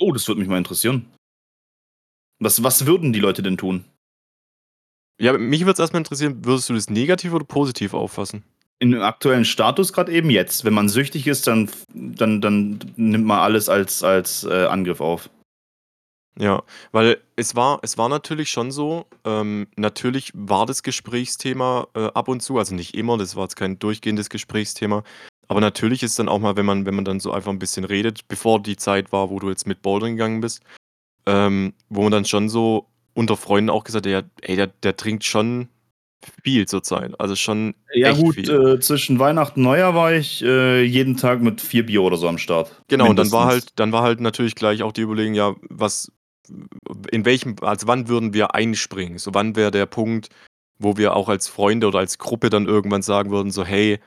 [0.00, 1.06] Oh, das würde mich mal interessieren.
[2.40, 3.84] Was, was würden die Leute denn tun?
[5.20, 8.42] Ja, mich würde es erstmal interessieren, würdest du das negativ oder positiv auffassen?
[8.82, 10.64] In dem aktuellen Status gerade eben jetzt.
[10.64, 15.30] Wenn man süchtig ist, dann, dann, dann nimmt man alles als, als äh, Angriff auf.
[16.36, 22.06] Ja, weil es war, es war natürlich schon so, ähm, natürlich war das Gesprächsthema äh,
[22.06, 25.04] ab und zu, also nicht immer, das war jetzt kein durchgehendes Gesprächsthema,
[25.48, 27.84] aber natürlich ist dann auch mal, wenn man, wenn man dann so einfach ein bisschen
[27.84, 30.62] redet, bevor die Zeit war, wo du jetzt mit Bouldern gegangen bist,
[31.26, 34.96] ähm, wo man dann schon so unter Freunden auch gesagt hat, ja, ey, der, der
[34.96, 35.68] trinkt schon
[36.42, 41.16] viel zurzeit, also schon Ja, gut, äh, zwischen Weihnachten und Neujahr war ich äh, jeden
[41.16, 42.82] Tag mit vier Bier oder so am Start.
[42.88, 43.70] Genau, und dann war Mindestens.
[43.70, 46.10] halt, dann war halt natürlich gleich auch die Überlegung, ja, was,
[47.10, 49.18] in welchem, also wann würden wir einspringen?
[49.18, 50.28] So, wann wäre der Punkt,
[50.78, 54.00] wo wir auch als Freunde oder als Gruppe dann irgendwann sagen würden, so, hey,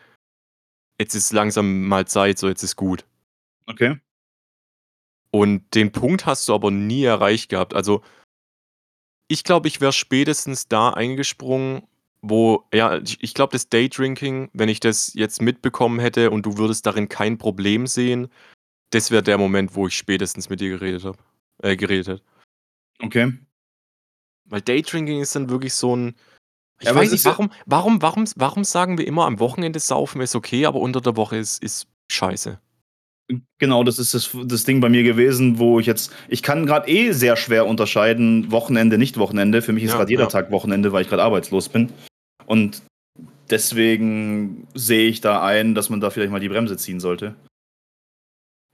[0.99, 3.06] jetzt ist langsam mal Zeit, so, jetzt ist gut.
[3.67, 3.97] Okay.
[5.32, 7.73] Und den Punkt hast du aber nie erreicht gehabt.
[7.73, 8.01] Also,
[9.28, 11.84] ich glaube, ich wäre spätestens da eingesprungen,
[12.29, 16.85] wo, ja, ich, glaube, das Daydrinking, wenn ich das jetzt mitbekommen hätte und du würdest
[16.85, 18.27] darin kein Problem sehen,
[18.89, 21.17] das wäre der Moment, wo ich spätestens mit dir geredet habe.
[21.61, 22.21] Äh, geredet hätte.
[23.01, 23.33] Okay.
[24.45, 26.15] Weil Daydrinking ist dann wirklich so ein.
[26.79, 30.35] Ich Ja, weiß nicht, warum, warum, warum, warum sagen wir immer, am Wochenende saufen ist
[30.35, 32.59] okay, aber unter der Woche ist, ist scheiße.
[33.57, 36.88] Genau, das ist das, das Ding bei mir gewesen, wo ich jetzt, ich kann gerade
[36.89, 39.61] eh sehr schwer unterscheiden, Wochenende, nicht Wochenende.
[39.61, 40.29] Für mich ist Ja, gerade jeder ja.
[40.29, 41.91] Tag Wochenende, weil ich gerade arbeitslos bin.
[42.45, 42.81] Und
[43.49, 47.36] deswegen sehe ich da ein, dass man da vielleicht mal die Bremse ziehen sollte.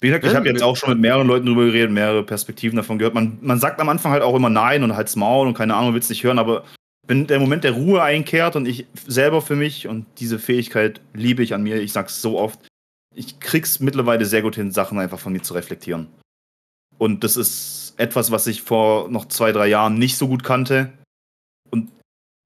[0.01, 2.97] Wie gesagt, ich habe jetzt auch schon mit mehreren Leuten drüber geredet, mehrere Perspektiven davon
[2.97, 3.13] gehört.
[3.13, 5.93] Man, man sagt am Anfang halt auch immer Nein und halt's Maul und keine Ahnung,
[5.93, 6.63] will's nicht hören, aber
[7.07, 11.43] wenn der Moment der Ruhe einkehrt und ich selber für mich und diese Fähigkeit liebe
[11.43, 12.59] ich an mir, ich sag's so oft,
[13.13, 16.07] ich krieg's mittlerweile sehr gut hin, Sachen einfach von mir zu reflektieren.
[16.97, 20.93] Und das ist etwas, was ich vor noch zwei, drei Jahren nicht so gut kannte.
[21.69, 21.89] Und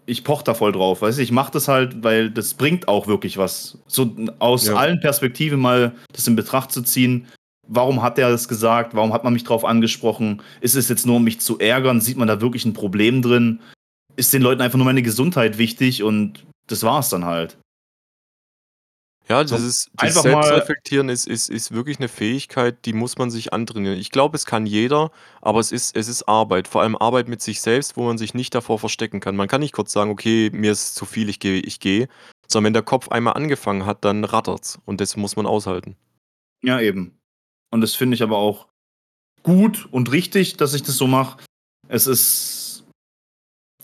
[0.05, 1.01] ich poch da voll drauf.
[1.01, 3.77] Weißt du, ich mache das halt, weil das bringt auch wirklich was.
[3.87, 4.75] So aus ja.
[4.75, 7.27] allen Perspektiven mal das in Betracht zu ziehen.
[7.67, 8.93] Warum hat er das gesagt?
[8.93, 10.41] Warum hat man mich drauf angesprochen?
[10.61, 12.01] Ist es jetzt nur, um mich zu ärgern?
[12.01, 13.59] Sieht man da wirklich ein Problem drin?
[14.15, 16.03] Ist den Leuten einfach nur meine Gesundheit wichtig?
[16.03, 17.57] Und das war's dann halt.
[19.27, 22.93] Ja, das So, ist das einfach mal Selbstreflektieren ist ist ist wirklich eine Fähigkeit, die
[22.93, 23.97] muss man sich antrainieren.
[23.97, 25.11] Ich glaube, es kann jeder,
[25.41, 28.33] aber es ist es ist Arbeit, vor allem Arbeit mit sich selbst, wo man sich
[28.35, 29.35] nicht davor verstecken kann.
[29.35, 32.07] Man kann nicht kurz sagen: „Okay, mir ist zu viel, ich gehe ich gehe“,
[32.47, 35.95] sondern wenn der Kopf einmal angefangen hat, dann rattert's und das muss man aushalten.
[36.63, 37.17] Ja, eben.
[37.71, 38.67] Und das finde ich aber auch
[39.41, 41.43] gut und richtig, dass ich das so mache.
[41.87, 42.83] Es ist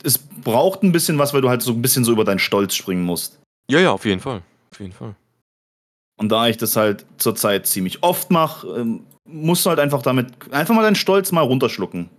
[0.03, 2.75] es braucht ein bisschen was, weil du halt so ein bisschen so über deinen Stolz
[2.75, 3.39] springen musst.
[3.67, 4.41] Ja, ja, auf jeden Fall.
[4.71, 5.15] Auf jeden Fall.
[6.21, 10.27] Und da ich das halt zurzeit ziemlich oft mache, ähm, musst du halt einfach damit
[10.51, 12.11] einfach mal deinen Stolz mal runterschlucken.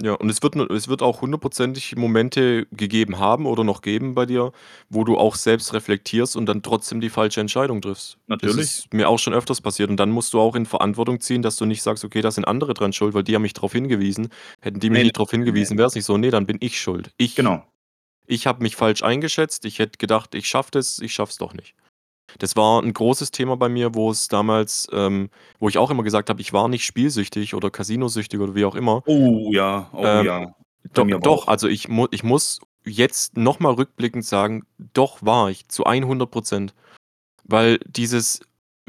[0.00, 4.26] Ja, und es wird, es wird auch hundertprozentig Momente gegeben haben oder noch geben bei
[4.26, 4.52] dir,
[4.90, 8.16] wo du auch selbst reflektierst und dann trotzdem die falsche Entscheidung triffst.
[8.28, 8.54] Natürlich.
[8.54, 9.90] Das ist mir auch schon öfters passiert.
[9.90, 12.44] Und dann musst du auch in Verantwortung ziehen, dass du nicht sagst, okay, da sind
[12.44, 14.28] andere dran schuld, weil die haben mich darauf hingewiesen.
[14.60, 16.16] Hätten die mich nee, nicht darauf hingewiesen, wäre es nicht so.
[16.16, 17.10] Nee, dann bin ich schuld.
[17.16, 17.64] Ich, genau.
[18.28, 19.64] Ich habe mich falsch eingeschätzt.
[19.64, 21.74] Ich hätte gedacht, ich schaffe das, ich schaffe es doch nicht.
[22.38, 26.02] Das war ein großes Thema bei mir, wo es damals ähm, wo ich auch immer
[26.02, 29.02] gesagt habe, ich war nicht spielsüchtig oder casinosüchtig oder wie auch immer.
[29.06, 30.54] Oh ja, oh Ähm, ja.
[30.92, 34.64] do doch, also ich mu ich muss jetzt noch mal rückblickend sagen,
[34.94, 36.70] doch war ich zu 100%
[37.44, 38.40] Weil dieses,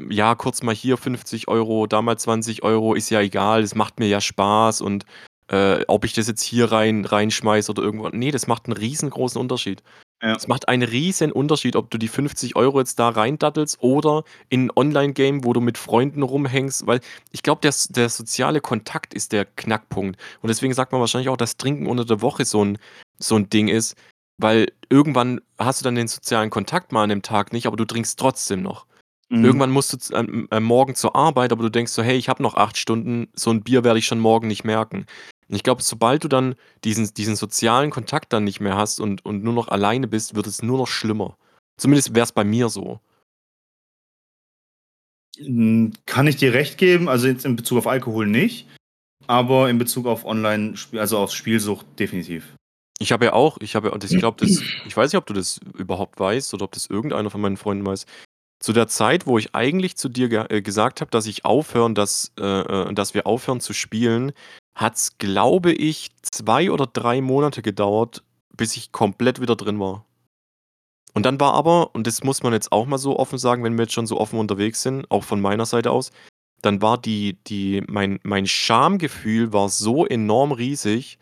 [0.08, 3.98] ja, kurz mal hier 50 Euro, da mal 20 Euro, ist ja egal, es macht
[3.98, 5.04] mir ja Spaß und,
[5.48, 9.40] äh, ob ich das jetzt hier rein reinschmeiße oder irgendwo ne, das macht einen riesengroßen
[9.40, 9.82] Unterschied.
[10.22, 10.34] Ja.
[10.34, 14.66] Es macht einen riesen Unterschied, ob du die 50 Euro jetzt da reindattelst oder in
[14.66, 19.32] ein Online-Game, wo du mit Freunden rumhängst, weil ich glaube, der, der soziale Kontakt ist
[19.32, 20.20] der Knackpunkt.
[20.42, 22.78] Und deswegen sagt man wahrscheinlich auch, dass Trinken unter der Woche so ein,
[23.18, 23.96] so ein Ding ist,
[24.36, 27.86] weil irgendwann hast du dann den sozialen Kontakt mal an dem Tag nicht, aber du
[27.86, 28.86] trinkst trotzdem noch.
[29.30, 29.44] Mhm.
[29.44, 32.42] Irgendwann musst du äh, äh, morgen zur Arbeit, aber du denkst so, hey, ich habe
[32.42, 35.06] noch acht Stunden, so ein Bier werde ich schon morgen nicht merken.
[35.50, 39.24] Und ich glaube, sobald du dann diesen, diesen sozialen Kontakt dann nicht mehr hast und,
[39.24, 41.36] und nur noch alleine bist, wird es nur noch schlimmer.
[41.76, 43.00] Zumindest wäre es bei mir so.
[45.38, 48.68] Hm, kann ich dir recht geben, also jetzt in Bezug auf Alkohol nicht,
[49.26, 52.54] aber in Bezug auf Online, also auf Spielsucht definitiv.
[53.00, 55.34] Ich habe ja auch, ich habe ja, ich glaube, das, ich weiß nicht, ob du
[55.34, 58.06] das überhaupt weißt oder ob das irgendeiner von meinen Freunden weiß.
[58.60, 61.96] Zu der Zeit, wo ich eigentlich zu dir ge äh, gesagt habe, dass ich aufhören,
[61.96, 64.32] dass, äh, äh dass wir aufhören zu spielen,
[64.74, 68.22] hat es, glaube ich, zwei oder drei Monate gedauert,
[68.56, 70.04] bis ich komplett wieder drin war.
[71.12, 73.76] Und dann war aber, und das muss man jetzt auch mal so offen sagen, wenn
[73.76, 76.12] wir jetzt schon so offen unterwegs sind, auch von meiner Seite aus,
[76.62, 81.18] dann war die, die, mein, mein Schamgefühl war so enorm riesig,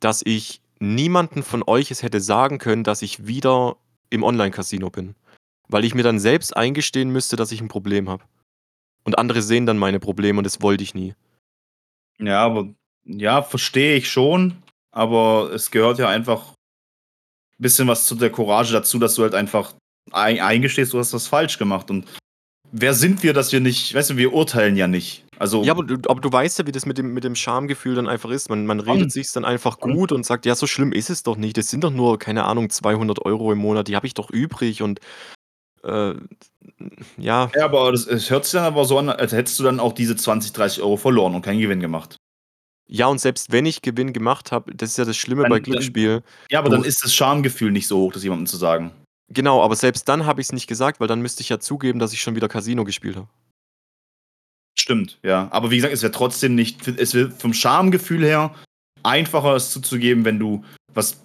[0.00, 3.76] dass ich niemanden von euch es hätte sagen können, dass ich wieder
[4.10, 5.14] im Online-Casino bin.
[5.68, 8.24] Weil ich mir dann selbst eingestehen müsste, dass ich ein Problem habe.
[9.04, 11.14] Und andere sehen dann meine Probleme und das wollte ich nie.
[12.20, 12.68] Ja, aber
[13.04, 18.72] ja, verstehe ich schon, aber es gehört ja einfach ein bisschen was zu der Courage
[18.72, 19.74] dazu, dass du halt einfach
[20.12, 21.90] eingestehst, du hast was falsch gemacht.
[21.90, 22.06] Und
[22.70, 25.24] wer sind wir, dass wir nicht, weißt du, wir urteilen ja nicht.
[25.38, 27.94] Also, ja, aber du, aber du weißt ja, wie das mit dem, mit dem Schamgefühl
[27.94, 28.50] dann einfach ist.
[28.50, 31.36] Man, man redet sich dann einfach gut und sagt, ja, so schlimm ist es doch
[31.36, 31.56] nicht.
[31.56, 34.82] Das sind doch nur, keine Ahnung, 200 Euro im Monat, die habe ich doch übrig
[34.82, 35.00] und
[35.84, 36.14] äh,
[37.16, 37.50] ja.
[37.54, 40.16] Ja, aber es hört sich dann aber so an, als hättest du dann auch diese
[40.16, 42.16] 20, 30 Euro verloren und keinen Gewinn gemacht.
[42.90, 45.60] Ja, und selbst wenn ich Gewinn gemacht habe, das ist ja das Schlimme Dann bei
[45.60, 46.22] dann Glücksspiel.
[46.50, 48.92] ja, aber dann ist das Schamgefühl nicht so hoch, das jemandem zu sagen.
[49.30, 51.98] Genau, aber selbst dann habe ich es nicht gesagt, weil dann müsste ich ja zugeben,
[51.98, 53.28] dass ich schon wieder Casino gespielt habe.
[54.78, 55.48] Stimmt, ja.
[55.50, 58.54] Aber wie gesagt, es wäre trotzdem nicht es wäre vom Schamgefühl her
[59.02, 60.64] einfacher, es zuzugeben, wenn du
[60.94, 61.22] was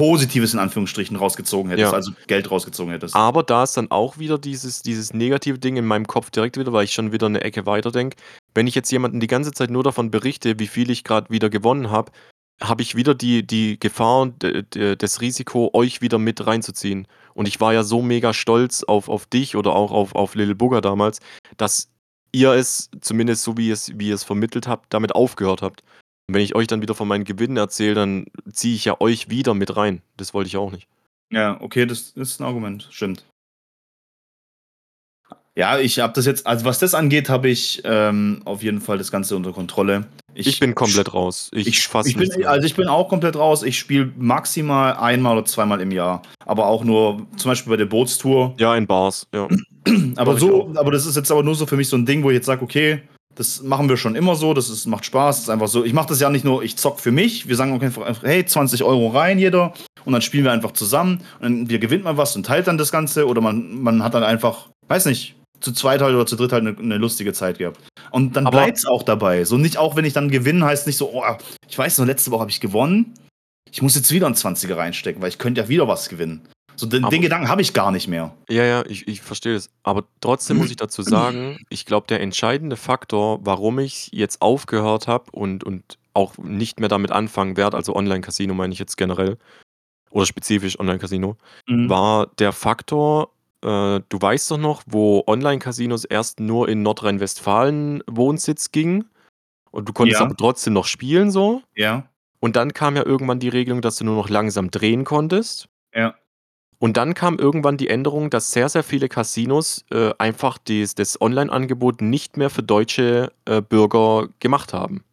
[0.00, 1.94] Positives in Anführungsstrichen rausgezogen hättest, ja.
[1.94, 3.14] also Geld rausgezogen hättest.
[3.14, 6.72] Aber da ist dann auch wieder dieses, dieses negative Ding in meinem Kopf direkt wieder,
[6.72, 8.16] weil ich schon wieder eine Ecke weiter denke.
[8.54, 11.50] Wenn ich jetzt jemanden die ganze Zeit nur davon berichte, wie viel ich gerade wieder
[11.50, 12.12] gewonnen habe,
[12.62, 17.06] habe ich wieder die, die Gefahr und das Risiko, euch wieder mit reinzuziehen.
[17.34, 20.54] Und ich war ja so mega stolz auf, auf dich oder auch auf, auf Lil
[20.54, 21.20] Bugger damals,
[21.58, 21.90] dass
[22.32, 25.82] ihr es, zumindest so wie, es, wie ihr es vermittelt habt, damit aufgehört habt.
[26.30, 29.30] Und wenn ich euch dann wieder von meinen Gewinnen erzähle, dann ziehe ich ja euch
[29.30, 30.00] wieder mit rein.
[30.16, 30.86] Das wollte ich auch nicht.
[31.32, 32.86] Ja, okay, das ist ein Argument.
[32.92, 33.24] Stimmt.
[35.56, 38.96] Ja, ich habe das jetzt, also was das angeht, habe ich ähm, auf jeden Fall
[38.96, 40.06] das Ganze unter Kontrolle.
[40.32, 41.50] Ich, ich bin komplett raus.
[41.52, 43.64] Ich, ich, ich bin, Also ich bin auch komplett raus.
[43.64, 46.22] Ich spiele maximal einmal oder zweimal im Jahr.
[46.46, 48.54] Aber auch nur zum Beispiel bei der Bootstour.
[48.60, 49.48] Ja, in Bars, ja.
[50.14, 52.30] aber so, aber das ist jetzt aber nur so für mich so ein Ding, wo
[52.30, 53.02] ich jetzt sage, okay,
[53.40, 55.82] das machen wir schon immer so, das ist, macht Spaß, das ist einfach so.
[55.82, 58.84] Ich mache das ja nicht nur, ich zock für mich, wir sagen einfach, hey, 20
[58.84, 59.72] Euro rein jeder
[60.04, 62.76] und dann spielen wir einfach zusammen und dann, wir gewinnt mal was und teilt dann
[62.76, 66.36] das Ganze oder man, man hat dann einfach, weiß nicht, zu zweit halt oder zu
[66.36, 67.80] dritt halt eine, eine lustige Zeit gehabt.
[68.10, 69.44] Und dann bleibt es auch dabei.
[69.44, 71.24] So nicht auch, wenn ich dann gewinne, heißt nicht so, oh,
[71.66, 73.14] ich weiß noch, letzte Woche habe ich gewonnen.
[73.72, 76.42] Ich muss jetzt wieder ein 20er reinstecken, weil ich könnte ja wieder was gewinnen.
[76.80, 78.34] So den, den Gedanken habe ich gar nicht mehr.
[78.48, 79.70] Ja, ja, ich, ich verstehe das.
[79.82, 85.06] Aber trotzdem muss ich dazu sagen, ich glaube, der entscheidende Faktor, warum ich jetzt aufgehört
[85.06, 89.36] habe und, und auch nicht mehr damit anfangen werde, also Online-Casino meine ich jetzt generell,
[90.10, 91.36] oder spezifisch Online-Casino,
[91.68, 91.88] mhm.
[91.88, 93.30] war der Faktor,
[93.62, 99.04] äh, du weißt doch noch, wo Online-Casinos erst nur in Nordrhein-Westfalen Wohnsitz ging
[99.70, 100.26] und du konntest Ja.
[100.26, 101.62] aber trotzdem noch spielen so.
[101.76, 102.08] Ja,
[102.40, 105.68] Und dann kam ja irgendwann die Regelung, dass du nur noch langsam drehen konntest.
[105.94, 106.14] ja.
[106.80, 111.20] Und dann kam irgendwann die Änderung, dass sehr, sehr viele Casinos äh, einfach dies, das
[111.20, 115.04] Online-Angebot nicht mehr für deutsche äh, Bürger gemacht haben.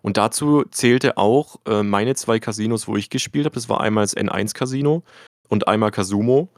[0.00, 3.54] Und dazu zählte auch äh, meine zwei Casinos, wo ich gespielt habe.
[3.54, 5.02] Das war einmal das N1-Casino
[5.48, 6.48] und einmal Casumo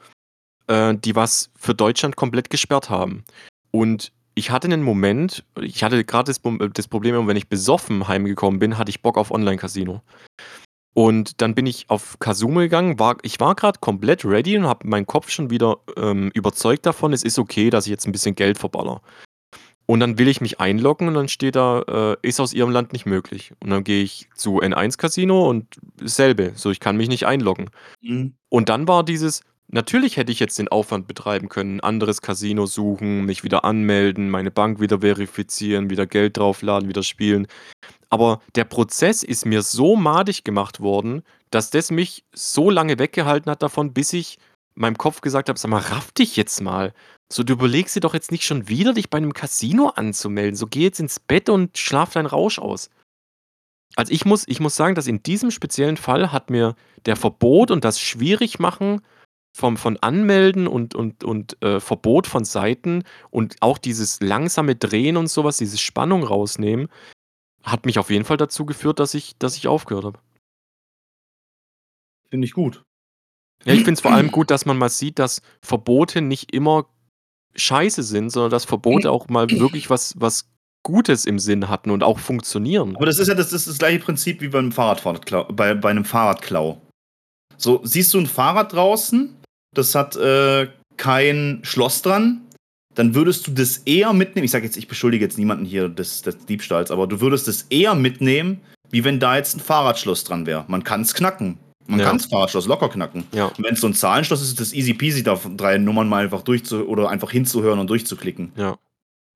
[0.66, 3.24] äh, die was für Deutschland komplett gesperrt haben.
[3.70, 6.40] Und ich hatte einen Moment, ich hatte gerade das,
[6.72, 10.02] das, Problem, wenn ich besoffen heimgekommen bin, hatte ich Bock auf Online-Casino.
[10.94, 14.86] Und dann bin ich auf Kasume gegangen, war, ich war gerade komplett ready und habe
[14.86, 18.36] meinen Kopf schon wieder ähm, überzeugt davon, es ist okay, dass ich jetzt ein bisschen
[18.36, 19.02] Geld verballer.
[19.86, 21.82] Und dann will ich mich einloggen und dann steht da,
[22.22, 23.52] äh, ist aus ihrem Land nicht möglich.
[23.60, 27.68] Und dann gehe ich zu N1 Casino und dasselbe, so ich kann mich nicht einloggen.
[28.00, 28.34] Mhm.
[28.48, 32.66] Und dann war dieses, Natürlich hätte ich jetzt den Aufwand betreiben können, 'n anderes Casino
[32.66, 37.46] suchen, mich wieder anmelden, meine Bank wieder verifizieren, wieder Geld draufladen, wieder spielen.
[38.14, 43.50] Aber der Prozess ist mir so madig gemacht worden, dass das mich so lange weggehalten
[43.50, 44.38] hat davon, bis ich
[44.76, 46.94] meinem Kopf gesagt habe: „Sag mal, raff dich jetzt mal.
[47.32, 50.54] So, du überlegst dir doch jetzt nicht schon wieder, dich bei einem Casino anzumelden.
[50.54, 52.88] So, geh jetzt ins Bett und schlaf deinen Rausch aus.“
[53.96, 57.72] Also, ich muss ich muss sagen, dass in diesem speziellen Fall hat mir der Verbot
[57.72, 59.00] und das Schwierigmachen
[59.56, 65.16] vom, von Anmelden und, und, und äh, Verbot von Seiten und auch dieses langsame Drehen
[65.16, 66.88] und sowas, diese Spannung rausnehmen,
[67.64, 70.18] hat mich auf jeden Fall dazu geführt, dass ich, dass ich aufgehört habe.
[72.30, 72.82] Finde ich gut.
[73.64, 76.86] Ja, ich finde es vor allem gut, dass man mal sieht, dass Verbote nicht immer
[77.56, 80.50] scheiße sind, sondern dass Verbote auch mal wirklich was, was
[80.82, 82.94] Gutes im Sinn hatten und auch funktionieren.
[82.96, 86.04] Aber das ist ja das, ist das gleiche Prinzip wie beim Fahrradklau, bei, bei einem
[86.04, 86.82] Fahrradklau.
[87.56, 89.34] So, siehst du ein Fahrrad draußen
[89.74, 92.42] das hat äh, kein Schloss dran,
[92.94, 94.44] dann würdest du das eher mitnehmen.
[94.44, 97.62] Ich sage jetzt, ich beschuldige jetzt niemanden hier des, des Diebstahls, aber du würdest es
[97.70, 100.64] eher mitnehmen, wie wenn da jetzt ein Fahrradschloss dran wäre.
[100.68, 101.58] Man kann es knacken.
[101.86, 102.06] Man ja.
[102.06, 103.24] kann das Fahrradschloss locker knacken.
[103.32, 103.46] Ja.
[103.46, 106.24] Und wenn es so ein Zahlenschloss ist, ist das easy peasy, da drei Nummern mal
[106.24, 108.52] einfach durchzu oder einfach hinzuhören und durchzuklicken.
[108.56, 108.78] Ja.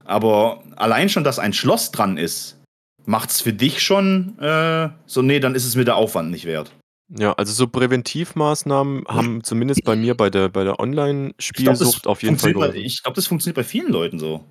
[0.05, 2.57] Aber allein schon, dass ein Schloss dran ist,
[3.05, 6.47] macht es für dich schon äh, so, nee, dann ist es mir der Aufwand nicht
[6.47, 6.73] wert.
[7.11, 12.39] Ja, also so Präventivmaßnahmen haben zumindest bei mir bei der, bei der Online-Spielsucht auf jeden
[12.39, 14.45] Fall bei, ich glaube, das funktioniert bei vielen Leuten so.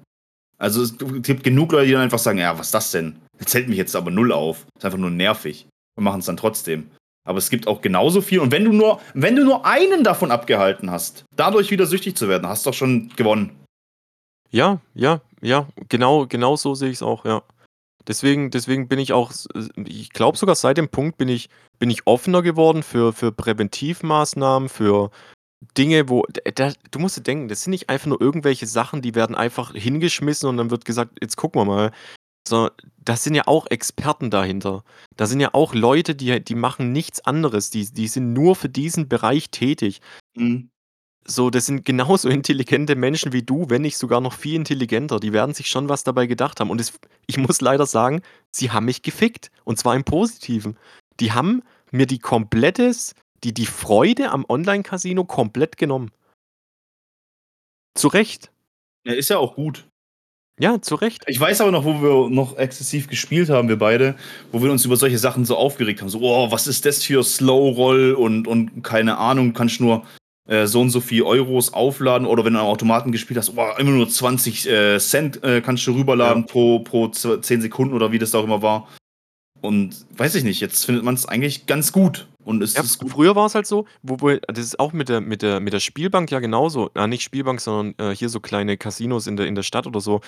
[0.58, 3.18] Also es gibt genug Leute, die dann einfach sagen, ja, was ist das denn?
[3.38, 4.66] Das hält mich jetzt aber null auf.
[4.74, 5.68] Das ist einfach nur nervig.
[5.96, 6.90] Und machen es dann trotzdem.
[7.28, 8.40] Aber es gibt auch genauso viel.
[8.40, 12.28] Und wenn du nur, wenn du nur einen davon abgehalten hast, dadurch wieder süchtig zu
[12.28, 13.52] werden, hast du doch schon gewonnen.
[14.50, 17.44] Ja, ja, ja, genau, genau so sehe ich es auch, ja.
[18.08, 19.34] Deswegen, deswegen bin ich auch,
[19.76, 24.70] ich glaube sogar seit dem Punkt bin ich, bin ich offener geworden für, für Präventivmaßnahmen,
[24.70, 25.12] für
[25.78, 26.24] Dinge, wo,
[26.56, 29.74] da, du musst dir denken, das sind nicht einfach nur irgendwelche Sachen, die werden einfach
[29.74, 31.92] hingeschmissen und dann wird gesagt, jetzt gucken wir mal.
[32.48, 34.84] So, das sind ja auch Experten dahinter.
[35.18, 37.72] Da sind ja auch Leute, die, die machen nichts anderes.
[37.72, 40.00] Die, die sind nur für diesen Bereich tätig.
[40.36, 40.70] Mhm.
[41.30, 45.20] So, das sind genauso intelligente Menschen wie du, wenn nicht sogar noch viel intelligenter.
[45.20, 46.70] Die werden sich schon was dabei gedacht haben.
[46.70, 46.94] Und es,
[47.28, 49.52] ich muss leider sagen, sie haben mich gefickt.
[49.64, 50.78] Und zwar im Positiven.
[51.20, 53.14] Die haben mir die komplettes,
[53.44, 56.12] die, die Freude am Online-Casino komplett genommen.
[57.96, 58.52] Zu Recht.
[59.06, 59.88] Ja, ist ja auch gut.
[60.60, 61.24] Ja, zu Recht.
[61.28, 64.16] Ich weiß aber noch, wo wir noch exzessiv gespielt haben, wir beide,
[64.52, 66.10] wo wir uns über solche Sachen so aufgeregt haben.
[66.10, 70.04] So, oh, was ist das für Slow-Roll und, und keine Ahnung, kannst nur
[70.48, 73.68] äh, so und so viel Euros aufladen oder wenn du am Automaten gespielt hast, oh,
[73.78, 76.52] immer nur 20 äh, Cent äh, kannst du rüberladen ja.
[76.52, 78.88] pro, pro 10 Sekunden oder wie das da auch immer war.
[79.62, 82.28] Und weiß ich nicht, jetzt findet man es eigentlich ganz gut.
[82.44, 83.12] Und es ja, ist gut.
[83.12, 85.74] Früher war es halt so, wo, wo, das ist auch mit der, mit, der, mit
[85.74, 86.92] der Spielbank ja genauso.
[86.96, 90.00] Ja, nicht Spielbank, sondern äh, hier so kleine Casinos in der, in der Stadt oder
[90.00, 90.22] so.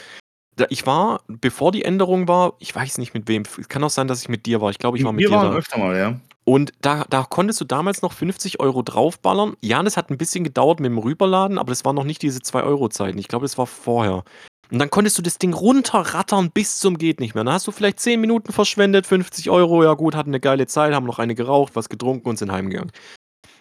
[0.58, 3.90] Da, ich war, bevor die Änderung war, ich weiß nicht mit wem, es kann auch
[3.90, 4.70] sein, dass ich mit dir war.
[4.72, 5.36] Ich glaube, ich war mit Wir dir.
[5.36, 6.20] Wir waren öfter mal, ja.
[6.50, 9.56] Und da, da konntest du damals noch 50 Euro draufballern.
[9.62, 12.40] Ja, das hat ein bisschen gedauert mit dem Rüberladen, aber das waren noch nicht diese
[12.40, 13.20] 2-Euro-Zeiten.
[13.20, 14.24] Ich glaube, das war vorher.
[14.72, 17.44] Und dann konntest du das Ding runterrattern bis zum geht nicht mehr.
[17.44, 20.96] Dann hast du vielleicht 10 Minuten verschwendet, 50 Euro, ja gut, hatten eine geile Zeit,
[20.96, 22.92] haben noch eine geraucht, was getrunken und sind heimgegangen.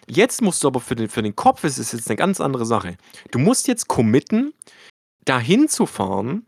[0.07, 2.65] Jetzt musst du aber für den, für den Kopf, es ist jetzt eine ganz andere
[2.65, 2.97] Sache.
[3.29, 4.51] Du musst jetzt committen,
[5.25, 6.47] dahin zu fahren,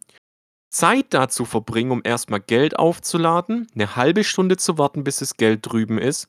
[0.72, 5.60] Zeit dazu verbringen, um erstmal Geld aufzuladen, eine halbe Stunde zu warten, bis das Geld
[5.64, 6.28] drüben ist.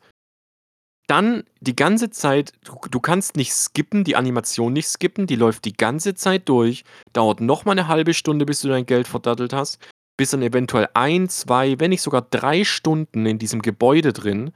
[1.07, 5.65] Dann die ganze Zeit, du, du kannst nicht skippen, die Animation nicht skippen, die läuft
[5.65, 9.79] die ganze Zeit durch, dauert nochmal eine halbe Stunde, bis du dein Geld verdattelt hast,
[10.17, 14.53] bis dann eventuell ein, zwei, wenn nicht sogar drei Stunden in diesem Gebäude drin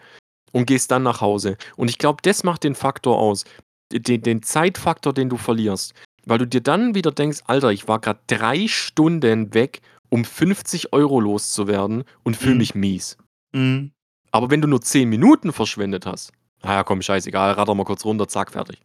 [0.52, 1.56] und gehst dann nach Hause.
[1.76, 3.44] Und ich glaube, das macht den Faktor aus,
[3.92, 5.94] den, den Zeitfaktor, den du verlierst.
[6.26, 10.92] Weil du dir dann wieder denkst, Alter, ich war gerade drei Stunden weg, um 50
[10.92, 12.58] Euro loszuwerden und fühle Mhm.
[12.58, 13.16] mich mies.
[13.52, 13.92] Mhm.
[14.32, 18.28] Aber wenn du nur 10 Minuten verschwendet hast, naja, komm, scheißegal, ratter mal kurz runter,
[18.28, 18.80] zack, fertig.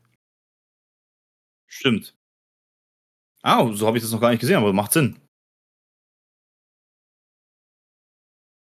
[1.65, 2.13] Stimmt.
[3.43, 5.19] Ah, so habe ich das noch gar nicht gesehen, aber macht Sinn.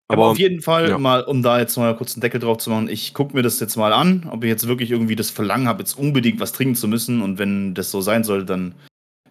[0.10, 0.98] Aber, Aber auf jeden Fall ja.
[0.98, 3.60] mal, um da jetzt mal kurz einen Deckel drauf zu machen, ich gucke mir das
[3.60, 6.76] jetzt mal an, ob ich jetzt wirklich irgendwie das Verlangen habe, jetzt unbedingt was trinken
[6.76, 7.22] zu müssen.
[7.22, 8.74] Und wenn das so sein soll, dann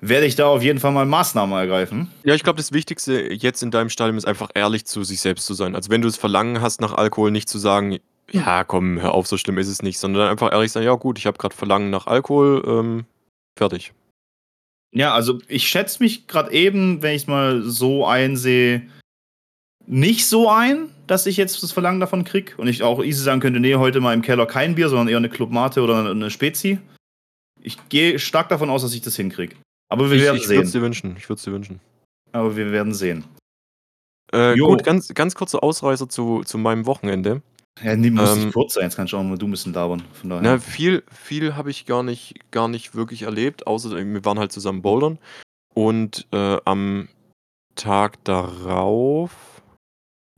[0.01, 2.11] werde ich da auf jeden Fall mal Maßnahmen ergreifen.
[2.25, 5.47] Ja, ich glaube, das Wichtigste jetzt in deinem Stadium ist einfach ehrlich zu sich selbst
[5.47, 5.75] zu sein.
[5.75, 7.99] Also wenn du das Verlangen hast nach Alkohol, nicht zu sagen,
[8.31, 11.19] ja, komm, hör auf, so schlimm ist es nicht, sondern einfach ehrlich sein, ja gut,
[11.19, 13.05] ich habe gerade Verlangen nach Alkohol, ähm,
[13.57, 13.93] fertig.
[14.93, 18.83] Ja, also ich schätze mich gerade eben, wenn ich es mal so einsehe,
[19.87, 22.55] nicht so ein, dass ich jetzt das Verlangen davon kriege.
[22.57, 25.17] Und ich auch easy sagen könnte, nee, heute mal im Keller kein Bier, sondern eher
[25.19, 26.79] eine Club Mate oder eine Spezi.
[27.63, 29.57] Ich gehe stark davon aus, dass ich das hinkriege.
[29.89, 30.71] Aber wir Ich, werden ich sehen.
[30.71, 31.15] dir wünschen.
[31.17, 31.81] Ich würde es dir wünschen.
[32.33, 33.25] Aber wir werden sehen.
[34.33, 37.43] Äh, gut, ganz, ganz kurzer Ausreißer zu, zu meinem Wochenende.
[37.83, 39.73] Ja, nee, muss Ähm, nicht kurz sein, jetzt kannst du auch mal du ein bisschen
[39.73, 40.03] labern.
[40.15, 40.43] Von daher.
[40.43, 44.51] Na, viel, viel habe ich gar nicht, gar nicht wirklich erlebt, außer wir waren halt
[44.51, 45.19] zusammen bouldern.
[45.75, 47.09] Und äh, am
[47.77, 49.56] Tag darauf.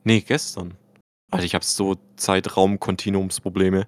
[0.08, 0.72] Nee, gestern.
[1.30, 3.86] Alter, ich habe so Zeitraum-Kontinuumsprobleme.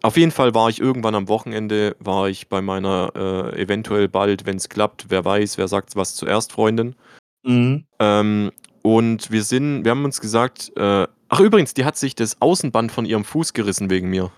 [0.00, 4.46] Auf jeden Fall war ich irgendwann am Wochenende, war ich bei meiner äh, eventuell bald,
[4.46, 6.94] wenn es klappt, wer weiß, wer sagt was zuerst, Freundin.
[7.42, 7.84] Mhm.
[7.98, 12.40] Ähm, und wir sind, wir haben uns gesagt, äh, ach übrigens, die hat sich das
[12.40, 14.30] Außenband von ihrem Fuß gerissen wegen mir.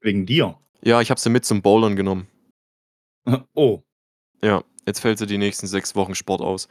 [0.00, 0.58] Wegen dir.
[0.82, 2.26] Ja, ich habe sie mit zum Bouldern genommen.
[3.54, 3.82] Oh,
[4.42, 6.66] Ja, jetzt fällt sie die nächsten sechs Wochen Sport aus.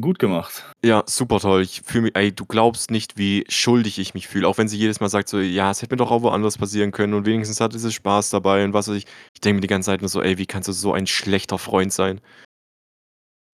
[0.00, 0.64] Gut gemacht.
[0.84, 1.62] Ja, super toll.
[1.62, 4.46] Ich fühle mich, ey, du glaubst nicht, wie schuldig ich mich fühle.
[4.48, 6.92] Auch wenn sie jedes Mal sagt, so, ja, es hätte mir doch auch woanders passieren
[6.92, 9.06] können und wenigstens hatte sie Spaß dabei und was weiß ich.
[9.34, 11.58] Ich denke mir die ganze Zeit nur so, ey, wie kannst du so ein schlechter
[11.58, 12.20] Freund sein?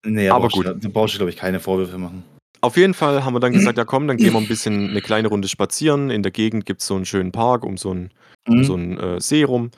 [0.04, 2.24] Nee, Aber brauchst du- Da brauchst du, glaube ich, keine Vorwürfe machen.
[2.62, 5.00] Auf jeden Fall haben wir dann gesagt, ja komm, dann gehen wir ein bisschen eine
[5.00, 6.10] kleine Runde spazieren.
[6.10, 8.10] In der Gegend gibt es so einen schönen Park um so einen,
[8.48, 8.64] um Mhm.
[8.64, 9.70] so einen äh, See rum.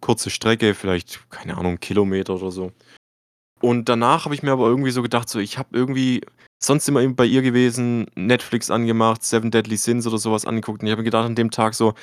[0.00, 2.72] Kurze Strecke, vielleicht, keine Ahnung, Kilometer oder so.
[3.64, 6.20] Und danach habe ich mir aber irgendwie so gedacht, so, ich habe irgendwie
[6.62, 10.82] sonst immer bei ihr gewesen, Netflix angemacht, Seven Deadly Sins oder sowas angeguckt.
[10.82, 11.94] Und ich habe mir gedacht an dem Tag so,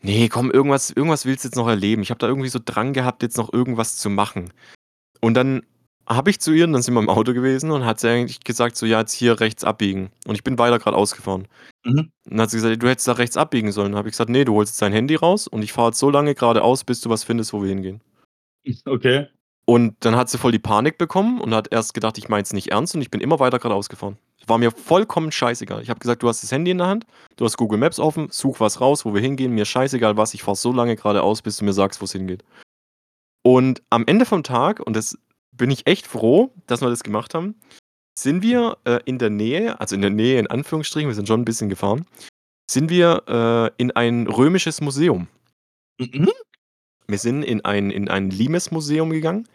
[0.00, 2.02] nee, komm, irgendwas, irgendwas willst du jetzt noch erleben.
[2.02, 4.52] Ich habe da irgendwie so Drang gehabt, jetzt noch irgendwas zu machen.
[5.20, 5.62] Und dann
[6.08, 8.40] habe ich zu ihr, und dann sind wir im Auto gewesen und hat sie eigentlich
[8.40, 10.10] gesagt, so, ja, jetzt hier rechts abbiegen.
[10.26, 11.46] Und ich bin weiter geradeaus gefahren.
[11.84, 11.98] Mhm.
[11.98, 13.92] Und dann hat sie gesagt, du hättest da rechts abbiegen sollen.
[13.92, 16.00] Dann habe ich gesagt, nee, du holst jetzt dein Handy raus und ich fahre jetzt
[16.00, 18.00] so lange geradeaus, bis du was findest, wo wir hingehen.
[18.84, 19.28] Okay.
[19.64, 22.52] Und dann hat sie voll die Panik bekommen und hat erst gedacht, ich meine es
[22.52, 24.18] nicht ernst und ich bin immer weiter geradeaus gefahren.
[24.46, 25.82] War mir vollkommen scheißegal.
[25.82, 28.28] Ich habe gesagt, du hast das Handy in der Hand, du hast Google Maps offen,
[28.30, 31.58] such was raus, wo wir hingehen, mir scheißegal was, ich fahre so lange geradeaus, bis
[31.58, 32.42] du mir sagst, wo es hingeht.
[33.42, 35.16] Und am Ende vom Tag, und das
[35.52, 37.54] bin ich echt froh, dass wir das gemacht haben,
[38.18, 41.40] sind wir äh, in der Nähe, also in der Nähe in Anführungsstrichen, wir sind schon
[41.42, 42.04] ein bisschen gefahren,
[42.68, 45.28] sind wir äh, in ein römisches Museum.
[45.98, 46.32] Mhm.
[47.06, 49.48] Wir sind in ein, in ein Limes-Museum gegangen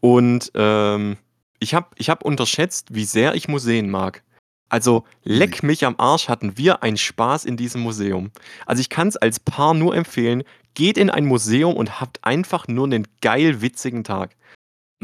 [0.00, 1.16] und ähm,
[1.58, 4.22] ich habe ich hab unterschätzt, wie sehr ich Museen mag.
[4.68, 8.32] Also, leck mich am Arsch, hatten wir einen Spaß in diesem Museum.
[8.66, 10.42] Also, ich kann es als Paar nur empfehlen,
[10.74, 14.34] geht in ein Museum und habt einfach nur einen geil witzigen Tag.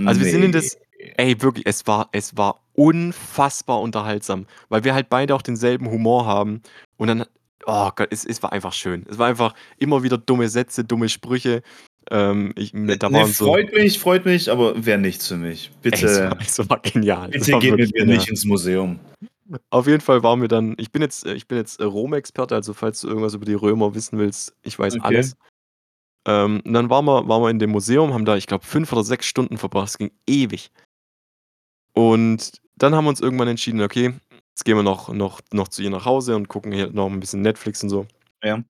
[0.04, 0.76] Also, wir sind in das,
[1.16, 6.26] ey, wirklich, es war, es war unfassbar unterhaltsam, weil wir halt beide auch denselben Humor
[6.26, 6.62] haben
[6.96, 7.24] und dann,
[7.66, 9.04] oh Gott, es, es war einfach schön.
[9.08, 11.62] Es war einfach immer wieder dumme Sätze, dumme Sprüche.
[12.10, 15.70] Ähm, ich, da Nee, so, freut mich, freut mich, aber wäre nichts für mich.
[15.82, 17.28] ey, es, Bitte, war, war genial.
[17.28, 18.98] Bitte war geht mit mir nicht ins Museum.
[19.70, 22.54] Auf jeden Fall waren wir dann, ich bin jetzt, äh, ich bin jetzt äh, Rom-Experte,
[22.54, 25.04] also falls du irgendwas über die Römer wissen willst, ich weiß Okay.
[25.04, 25.36] alles.
[26.26, 28.92] Ähm, und dann waren wir, waren wir in dem Museum, haben da, ich glaube, fünf
[28.92, 29.88] oder sechs Stunden verbracht.
[29.88, 30.70] Es ging ewig.
[31.94, 34.14] Und dann haben wir uns irgendwann entschieden, okay,
[34.52, 37.20] jetzt gehen wir noch, noch, noch zu ihr nach Hause und gucken hier noch ein
[37.20, 38.06] bisschen Netflix und so.
[38.42, 38.62] Ja.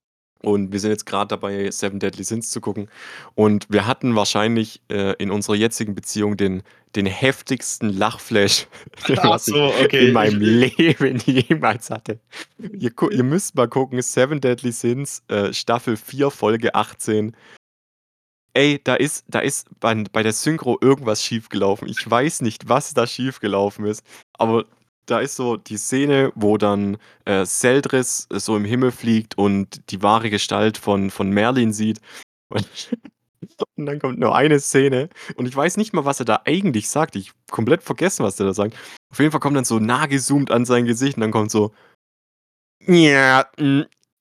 [0.43, 2.89] Und wir sind jetzt gerade dabei, Seven Deadly Sins zu gucken.
[3.35, 6.65] Und wir hatten wahrscheinlich äh, in unserer jetzigen Beziehung den,
[6.97, 8.67] den heftigsten Lachflash,
[9.39, 10.09] so, ich okay.
[10.09, 12.19] in meinem Leben jemals hatte.
[12.59, 17.37] Ihr, ihr müsst mal gucken, Seven Deadly Sins, äh, Staffel 4, Folge 18.
[18.55, 21.89] Ey, da ist, da ist bei, bei der Synchro irgendwas schiefgelaufen.
[21.89, 24.05] Ich weiß nicht, was da schiefgelaufen ist,
[24.35, 24.67] aber
[25.07, 30.03] da ist so die Szene, wo dann äh, Seldris so im Himmel fliegt und die
[30.03, 32.01] wahre Gestalt von, von Merlin sieht.
[32.49, 32.69] Und,
[33.77, 36.89] und dann kommt nur eine Szene und ich weiß nicht mal, was er da eigentlich
[36.89, 37.17] sagt.
[37.17, 38.77] Ich komplett vergessen, was er da sagt.
[39.11, 41.73] Auf jeden Fall kommt dann so nah gezoomt an sein Gesicht und dann kommt so.
[42.87, 43.47] Ja.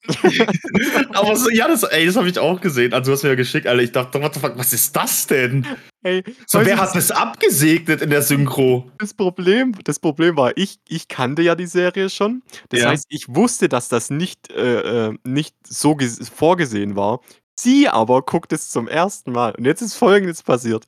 [1.13, 2.93] Aber so, ja, das, ey, das habe ich auch gesehen.
[2.93, 3.83] Also, du hast mir ja geschickt, Alter.
[3.83, 5.65] Ich dachte, what the fuck, was ist das denn?
[6.03, 8.89] Ey, So, wer hat das abgesegnet in der Synchro?
[8.97, 12.41] das Problem, das Problem war, ich, ich kannte ja die Serie schon.
[12.69, 12.89] Das Ja.
[12.89, 17.19] heißt, ich wusste, dass das nicht, äh, äh, nicht so ges- vorgesehen war.
[17.59, 19.53] Sie aber guckt es zum ersten Mal.
[19.55, 20.85] Und jetzt ist Folgendes passiert.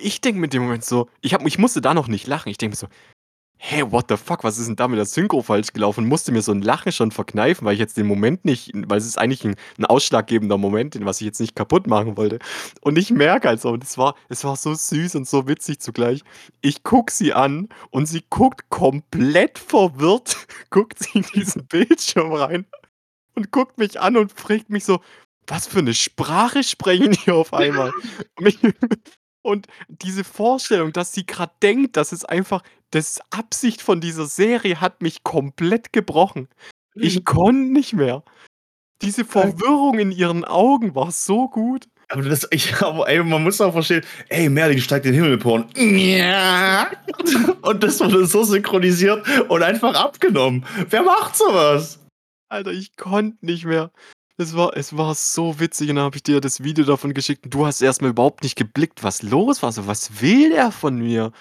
[0.00, 2.48] Ich denke mit dem Moment so, ich, hab, ich musste da noch nicht lachen.
[2.48, 2.86] Ich denke mir so,
[3.64, 6.08] hey, what the fuck, was ist denn da mit der Synchro falsch gelaufen?
[6.08, 9.06] Musste mir so ein Lachen schon verkneifen, weil ich jetzt den Moment nicht, weil es
[9.06, 12.40] ist eigentlich ein, ein ausschlaggebender Moment, den was ich jetzt nicht kaputt machen wollte.
[12.80, 16.22] Und ich merke also, und es war, es war so süß und so witzig zugleich.
[16.60, 20.36] Ich guck sie an und sie guckt komplett verwirrt,
[20.70, 22.66] guckt sie in diesen Bildschirm rein
[23.36, 25.00] und guckt mich an und fragt mich so,
[25.46, 27.92] was für eine Sprache sprechen die auf einmal?
[28.40, 28.58] Mich-
[29.42, 34.80] Und diese Vorstellung, dass sie gerade denkt, dass es einfach das Absicht von dieser Serie
[34.80, 36.48] hat mich komplett gebrochen.
[36.94, 38.22] Ich konnte nicht mehr.
[39.00, 41.88] Diese Verwirrung in ihren Augen war so gut.
[42.08, 45.38] Aber das, ich, aber ey, man muss auch verstehen, ey, Merlin steigt in den Himmel
[45.38, 45.64] porn.
[47.62, 50.64] Und das wurde so synchronisiert und einfach abgenommen.
[50.90, 52.00] Wer macht sowas?
[52.48, 53.90] Alter, ich konnte nicht mehr.
[54.38, 57.44] Es war, es war so witzig und dann habe ich dir das Video davon geschickt
[57.44, 59.72] und du hast erstmal überhaupt nicht geblickt, was los war.
[59.72, 61.32] So, was will er von mir?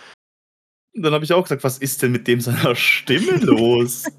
[0.94, 4.06] Und dann habe ich auch gesagt, was ist denn mit dem seiner Stimme los?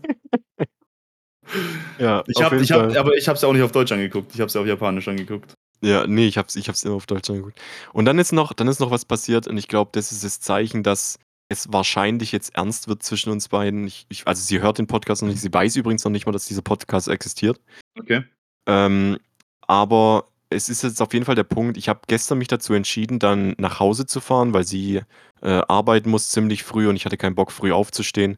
[1.99, 4.33] Ja, ich hab, ich hab, aber ich habe es ja auch nicht auf Deutsch angeguckt.
[4.33, 5.53] Ich habe es ja auf Japanisch angeguckt.
[5.83, 7.61] Ja, nee, ich hab's, ich hab's immer auf Deutsch angeguckt.
[7.93, 10.41] Und dann ist noch, dann ist noch was passiert und ich glaube, das ist das
[10.41, 11.19] Zeichen, dass
[11.49, 13.87] es wahrscheinlich jetzt ernst wird zwischen uns beiden.
[13.87, 16.33] Ich, ich, also sie hört den Podcast noch nicht, sie weiß übrigens noch nicht mal,
[16.33, 17.61] dass dieser Podcast existiert.
[17.99, 18.25] Okay.
[18.67, 19.19] Ähm,
[19.67, 23.19] aber es ist jetzt auf jeden Fall der Punkt, ich habe gestern mich dazu entschieden,
[23.19, 25.01] dann nach Hause zu fahren, weil sie
[25.41, 28.37] äh, arbeiten muss ziemlich früh und ich hatte keinen Bock, früh aufzustehen.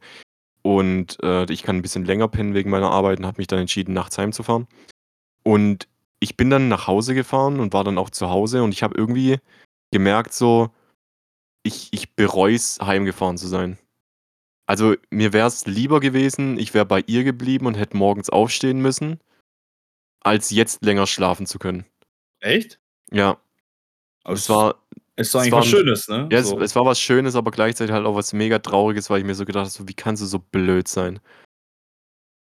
[0.62, 3.58] Und äh, ich kann ein bisschen länger pennen wegen meiner Arbeit und habe mich dann
[3.58, 4.66] entschieden, nachts heimzufahren.
[5.42, 5.88] Und
[6.20, 8.96] ich bin dann nach Hause gefahren und war dann auch zu Hause und ich habe
[8.96, 9.38] irgendwie
[9.90, 10.70] gemerkt, so,
[11.62, 13.78] ich, ich bereue es, heimgefahren zu sein.
[14.66, 18.80] Also mir wäre es lieber gewesen, ich wäre bei ihr geblieben und hätte morgens aufstehen
[18.80, 19.20] müssen,
[20.24, 21.84] als jetzt länger schlafen zu können.
[22.40, 22.80] Echt?
[23.12, 23.38] Ja,
[24.24, 24.82] Aber es war,
[25.16, 26.28] es eigentlich war was Schönes, ne?
[26.32, 26.60] ja, es, so.
[26.60, 29.44] es war was Schönes, aber gleichzeitig halt auch was mega Trauriges, weil ich mir so
[29.44, 31.20] gedacht habe, so, wie kannst du so blöd sein?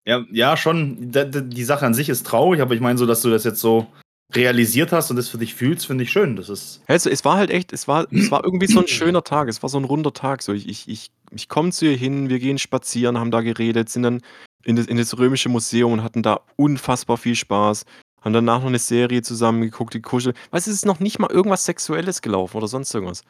[0.09, 1.11] ja, ja, schon.
[1.11, 3.85] Die Sache an sich ist traurig, aber ich meine so, dass du das jetzt so
[4.33, 6.35] realisiert hast und das für dich fühlst, finde ich schön.
[6.35, 6.81] Das ist.
[6.87, 9.61] Also, es war halt echt, es war, es war irgendwie so ein schöner Tag, es
[9.61, 10.41] war so ein runder Tag.
[10.41, 13.89] So, ich, ich, ich, ich komme zu ihr hin, wir gehen spazieren, haben da geredet,
[13.89, 14.21] sind dann
[14.63, 17.85] in das, in das Römische Museum und hatten da unfassbar viel Spaß.
[18.21, 20.33] Haben danach noch eine Serie zusammen geguckt, die Kuschel.
[20.51, 23.23] Weißt du, es ist noch nicht mal irgendwas Sexuelles gelaufen oder sonst irgendwas.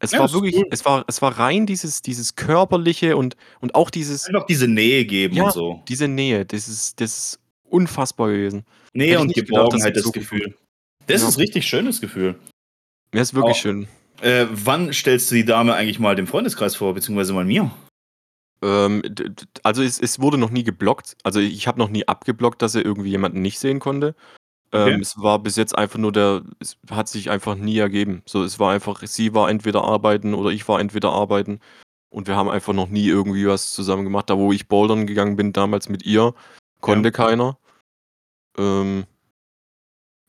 [0.00, 0.66] Es Ja, war wirklich, cool.
[0.70, 5.04] es war, es war rein dieses, dieses körperliche und, und auch dieses, Einfach diese Nähe
[5.04, 5.44] geben Ja.
[5.44, 5.82] und so.
[5.88, 8.64] diese Nähe, das ist, das ist unfassbar gewesen.
[8.94, 10.54] Nähe und Geborgenheit, das gut Gefühl.
[11.06, 11.28] Das Ja.
[11.28, 12.36] ist richtig schönes Gefühl.
[13.12, 13.60] Mir ist wirklich Oh.
[13.60, 13.88] schön.
[14.20, 17.70] Äh, wann stellst du die Dame eigentlich mal dem Freundeskreis vor, beziehungsweise mal mir?
[18.62, 19.02] Ähm,
[19.62, 21.16] also es, es wurde noch nie geblockt.
[21.22, 24.14] Also ich habe noch nie abgeblockt, dass er irgendwie jemanden nicht sehen konnte.
[24.70, 24.94] Okay.
[24.94, 28.22] Ähm, es war bis jetzt einfach nur der, es hat sich einfach nie ergeben.
[28.26, 31.60] So, es war einfach, sie war entweder arbeiten oder ich war entweder arbeiten.
[32.10, 34.28] Und wir haben einfach noch nie irgendwie was zusammen gemacht.
[34.30, 36.34] Da, wo ich bouldern gegangen bin, damals mit ihr,
[36.80, 37.12] konnte Ja.
[37.12, 37.58] keiner.
[38.56, 39.04] Ähm,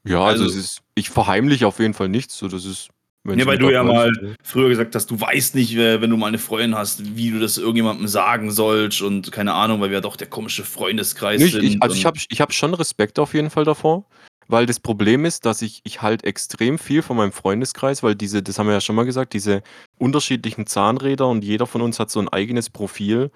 [0.05, 2.37] ja, also, Also- es ist, ich verheimliche auf jeden Fall nichts.
[2.37, 2.89] So, das ist,
[3.29, 4.11] wenn Ja, weil du ja mal
[4.43, 7.57] früher gesagt hast, du weißt nicht, wenn du mal eine Freundin hast, wie du das
[7.57, 11.63] irgendjemandem sagen sollst und keine Ahnung, weil wir ja doch der komische Freundeskreis Nicht, sind.
[11.63, 14.05] ich, also ich habe ich hab schon Respekt auf jeden Fall davor,
[14.47, 18.41] weil das Problem ist, dass ich, ich halt extrem viel von meinem Freundeskreis, weil diese,
[18.41, 19.61] das haben wir ja schon mal gesagt, diese
[19.97, 23.31] unterschiedlichen Zahnräder und jeder von uns hat so ein eigenes Profil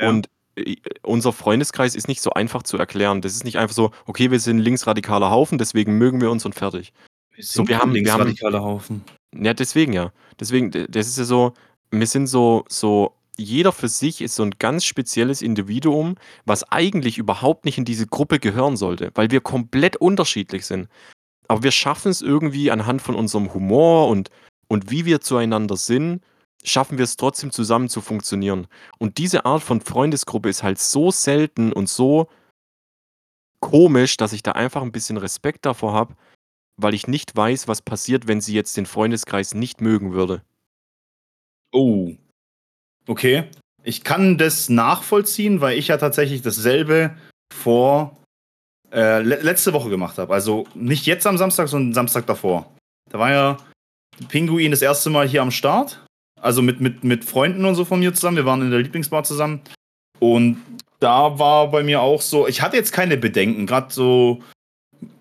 [0.00, 0.08] Ja.
[0.08, 3.20] und äh, unser Freundeskreis ist nicht so einfach zu erklären.
[3.20, 6.46] Das ist nicht einfach so, okay, wir sind ein linksradikaler Haufen, deswegen mögen wir uns
[6.46, 6.92] und fertig.
[7.34, 9.02] wir so, sind wir haben- wir linksradikaler Haufen.
[9.34, 10.12] Ja, deswegen ja.
[10.40, 11.54] Deswegen, das ist ja so,
[11.90, 17.18] wir sind so, so jeder für sich ist so ein ganz spezielles Individuum, was eigentlich
[17.18, 20.88] überhaupt nicht in diese Gruppe gehören sollte, weil wir komplett unterschiedlich sind.
[21.48, 24.30] Aber wir schaffen es irgendwie anhand von unserem Humor und
[24.68, 26.22] und wie wir zueinander sind,
[26.64, 28.66] schaffen wir es trotzdem zusammen zu funktionieren.
[28.98, 32.28] Und diese Art von Freundesgruppe ist halt so selten und so
[33.60, 36.14] komisch, dass ich da einfach ein bisschen Respekt davor habe,
[36.76, 40.42] weil ich nicht weiß, was passiert, wenn sie jetzt den Freundeskreis nicht mögen würde.
[41.72, 42.12] Oh.
[43.06, 43.44] Okay.
[43.82, 47.16] Ich kann das nachvollziehen, weil ich ja tatsächlich dasselbe
[47.52, 48.16] vor
[48.92, 50.32] äh, le letzte Woche gemacht habe.
[50.32, 52.72] Also nicht jetzt am Samstag, sondern Samstag davor.
[53.10, 53.56] Da war ja
[54.28, 56.04] Pinguin das erste Mal hier am Start.
[56.40, 58.36] Also mit, mit, mit Freunden und so von mir zusammen.
[58.36, 59.60] Wir waren in der Lieblingsbar zusammen.
[60.18, 60.58] Und
[61.00, 63.66] da war bei mir auch so, ich hatte jetzt keine Bedenken.
[63.66, 64.42] Gerade so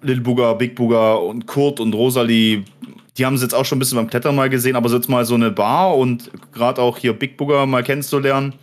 [0.02, 2.64] Lil Booger, Big Booger und Kurt und Rosalie,
[3.18, 5.10] die haben es jetzt auch schon ein bisschen beim Klettern mal gesehen, aber so jetzt
[5.10, 8.54] mal so eine Bar und gerade auch hier Big Booger mal kennenzulernen,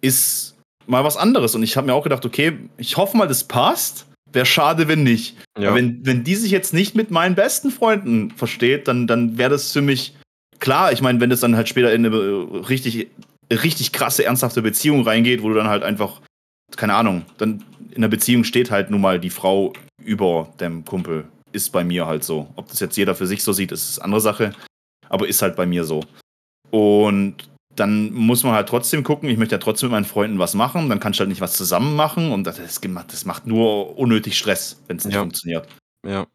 [0.00, 0.56] ist
[0.86, 1.54] mal was anderes.
[1.54, 4.06] Und ich habe mir auch gedacht, okay, ich hoffe mal, das passt.
[4.32, 5.36] Wäre schade, wenn nicht.
[5.58, 5.74] Ja.
[5.74, 9.72] Wenn, wenn die sich jetzt nicht mit meinen besten Freunden versteht, dann, dann wäre das
[9.72, 10.16] für mich
[10.58, 10.92] klar.
[10.92, 13.08] Ich meine, wenn das dann halt später in eine richtig,
[13.52, 16.20] richtig krasse, ernsthafte Beziehung reingeht, wo du dann halt einfach,
[16.76, 19.72] keine Ahnung, dann in der Beziehung steht halt nun mal die Frau
[20.02, 21.24] über dem Kumpel.
[21.52, 22.48] Ist bei mir halt so.
[22.56, 24.52] Ob das jetzt jeder für sich so sieht, ist eine andere Sache.
[25.08, 26.02] Aber ist halt bei mir so.
[26.70, 30.54] Und dann muss man halt trotzdem gucken, ich möchte ja trotzdem mit meinen Freunden was
[30.54, 34.38] machen, dann kannst du halt nicht was zusammen machen und das, das macht nur unnötig
[34.38, 35.20] Stress, wenn es nicht ja.
[35.20, 35.68] funktioniert.
[36.06, 36.26] Ja,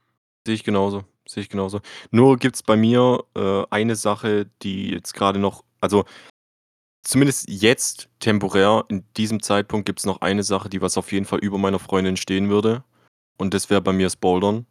[0.46, 1.04] sehe ich genauso.
[1.28, 1.82] Sehe ich genauso.
[2.12, 6.06] Nur gibt es bei mir äh, eine Sache, die jetzt gerade noch, also
[7.02, 11.26] zumindest jetzt temporär, in diesem Zeitpunkt gibt es noch eine Sache, die was auf jeden
[11.26, 12.84] Fall über meiner Freundin stehen würde.
[13.38, 14.66] Und das wäre bei mir das Bouldern.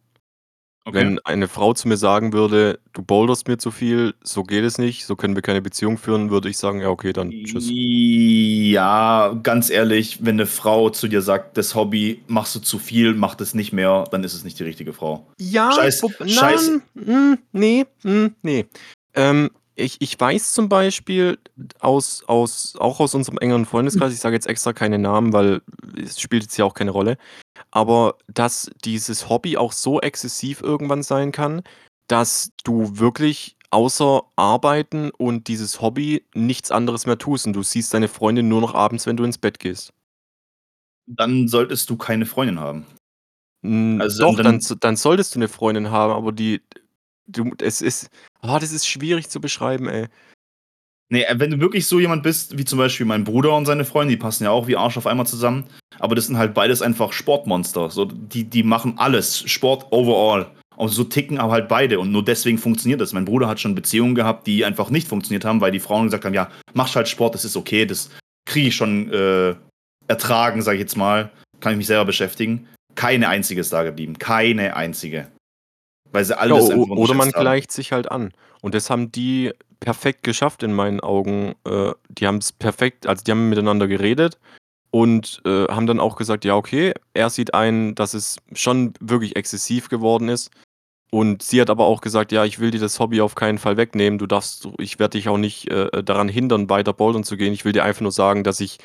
[0.85, 0.97] Okay.
[0.97, 4.77] Wenn eine Frau zu mir sagen würde: „Du boulderst mir zu viel, so geht es
[4.77, 9.37] nicht, so können wir keine Beziehung führen“, würde ich sagen: „Ja, okay, dann tschüss.“ Ja,
[9.43, 13.35] ganz ehrlich, wenn eine Frau zu dir sagt: „Das Hobby machst du zu viel, mach
[13.35, 15.27] das nicht mehr“, dann ist es nicht die richtige Frau.
[15.37, 18.65] Ja, Scheiß wo Scheiß hm, ne, hm, ne.
[19.13, 21.37] Ähm, ich ich weiß zum Beispiel
[21.79, 25.61] aus aus auch aus unserem engeren Freundeskreis, ich sage jetzt extra keine Namen, weil
[25.97, 27.17] es spielt jetzt ja auch keine Rolle
[27.71, 31.61] aber dass dieses Hobby auch so exzessiv irgendwann sein kann,
[32.07, 37.93] dass du wirklich außer Arbeiten und dieses Hobby nichts anderes mehr tust und du siehst
[37.93, 39.93] deine Freundin nur noch abends, wenn du ins Bett gehst.
[41.05, 42.85] Dann solltest du keine Freundin haben.
[44.01, 46.61] Also doch, dann dann dann solltest du eine Freundin haben, aber die
[47.31, 48.09] du es ist
[48.41, 50.07] oh, das ist schwierig zu beschreiben, ey.
[51.11, 53.85] Nee, äh, wenn du wirklich so jemand bist, wie zum Beispiel mein Bruder und seine
[53.85, 55.65] Freunde, die passen ja auch wie Arsch auf einmal zusammen.
[55.99, 57.89] Aber das sind halt beides einfach Sportmonster.
[57.89, 59.39] So, die, die machen alles.
[59.49, 60.51] Sport overall.
[60.77, 61.99] Und so ticken aber halt beide.
[61.99, 63.11] Und nur deswegen funktioniert das.
[63.11, 66.25] Mein Bruder hat schon Beziehungen gehabt, die einfach nicht funktioniert haben, weil die Frauen gesagt
[66.25, 68.11] haben: Ja, mach halt Sport, das ist okay, das
[68.45, 69.55] kriege ich schon äh,
[70.07, 71.31] ertragen, sag ich jetzt mal.
[71.59, 72.67] Kann ich mich selber beschäftigen.
[72.95, 74.17] Keine einzige ist da geblieben.
[74.17, 75.27] Keine einzige.
[76.11, 77.41] Weil sie alles ja, Oder man haben.
[77.41, 78.31] gleicht sich halt an.
[78.61, 81.55] Und das haben die perfekt geschafft in meinen Augen.
[81.65, 84.37] Äh, die haben es perfekt, also die haben miteinander geredet
[84.91, 89.35] und äh, haben dann auch gesagt, ja, okay, er sieht ein, dass es schon wirklich
[89.35, 90.51] exzessiv geworden ist.
[91.11, 93.77] Und sie hat aber auch gesagt, ja, ich will dir das Hobby auf keinen Fall
[93.77, 94.19] wegnehmen.
[94.19, 97.53] Du darfst, ich werde dich auch nicht äh, daran hindern, weiter bouldern zu gehen.
[97.53, 98.77] Ich will dir einfach nur sagen, dass ich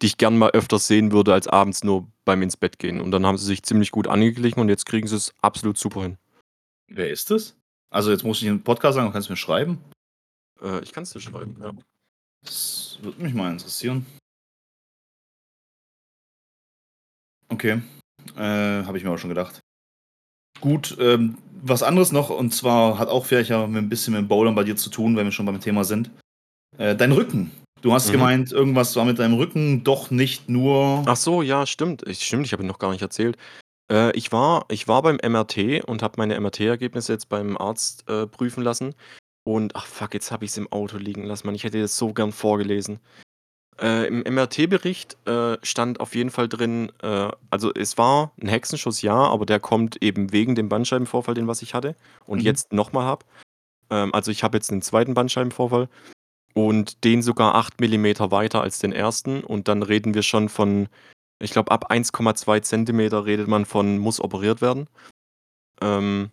[0.00, 3.00] dich gern mal öfters sehen würde, als abends nur beim ins Bett gehen.
[3.00, 6.02] Und dann haben sie sich ziemlich gut angeglichen und jetzt kriegen sie es absolut super
[6.02, 6.18] hin.
[6.94, 7.56] Wer ist das?
[7.90, 9.78] Also jetzt muss ich einen Podcast sagen, kannst du mir schreiben?
[10.60, 11.72] Äh, ich kann es dir schreiben, ja.
[12.44, 14.04] Das würde mich mal interessieren.
[17.48, 17.82] Okay.
[18.36, 18.40] Äh,
[18.84, 19.60] Habe ich mir auch schon gedacht.
[20.60, 24.28] Gut, ähm, was anderes noch, und zwar hat auch vielleicht ja ein bisschen mit dem
[24.28, 26.10] Bowlern bei dir zu tun, wenn wir schon beim Thema sind.
[26.78, 27.50] Äh, dein Rücken.
[27.80, 28.12] Du hast mhm.
[28.12, 31.02] gemeint, irgendwas war mit deinem Rücken doch nicht nur.
[31.06, 32.06] Ach so, ja, stimmt.
[32.06, 33.36] Ich, stimmt, ich habe ihn noch gar nicht erzählt.
[33.90, 38.26] Äh, ich, war, ich war beim MRT und habe meine MRT-Ergebnisse jetzt beim Arzt äh,
[38.26, 38.94] prüfen lassen.
[39.44, 41.54] Und ach fuck, jetzt habe ich es im Auto liegen lassen, Mann.
[41.54, 43.00] Ich hätte das so gern vorgelesen.
[43.80, 49.00] Äh, Im MRT-Bericht äh, stand auf jeden Fall drin, äh, also es war ein Hexenschuss,
[49.02, 52.44] ja, aber der kommt eben wegen dem Bandscheibenvorfall, den was ich hatte und Mhm.
[52.44, 53.24] jetzt nochmal habe.
[53.90, 55.88] Ähm, also ich habe jetzt einen zweiten Bandscheibenvorfall
[56.54, 60.88] und den sogar 8 mm weiter als den ersten und dann reden wir schon von,
[61.42, 64.88] ich glaube, ab 1,2 Zentimeter redet man von muss operiert werden.
[65.82, 66.30] Ähm,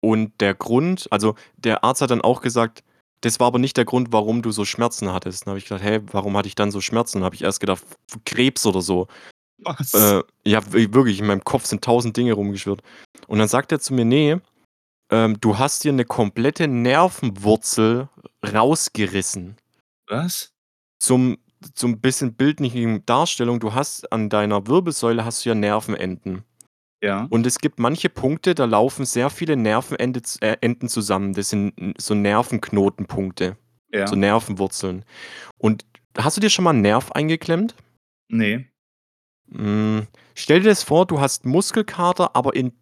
[0.00, 2.82] und der Grund also, der Arzt hat dann auch gesagt,
[3.22, 5.46] das war aber nicht der Grund, warum du so Schmerzen hattest.
[5.46, 7.82] Dann habe ich gedacht: „Hä, warum hatte ich dann so Schmerzen?“ Habe ich erst gedacht,
[8.26, 9.08] Krebs oder so.
[9.58, 9.94] Was?
[9.94, 12.82] Äh, ja, wirklich, in meinem Kopf sind tausend Dinge rumgeschwirrt.
[13.28, 14.42] Und dann sagt er zu mir: „Ne,
[15.10, 18.08] ähm, du hast dir eine komplette Nervenwurzel
[18.46, 19.56] rausgerissen.“
[20.08, 20.52] Was?
[21.00, 21.38] Zum
[21.74, 26.44] zum bisschen bildlichen Darstellung, du hast an deiner Wirbelsäule hast du ja Nervenenden.
[27.02, 27.26] Ja.
[27.30, 31.34] Und es gibt manche Punkte, da laufen sehr viele Nervenende z äh, Enden zusammen.
[31.34, 33.56] Das sind so Nervenknotenpunkte,
[33.92, 34.06] Ja.
[34.06, 35.04] so Nervenwurzeln.
[35.58, 35.84] Und
[36.16, 37.74] hast du dir schon mal 'n Nerv eingeklemmt?
[38.28, 38.66] Ne.
[39.52, 42.72] Hm, stell dir das vor, du hast Muskelkater, aber in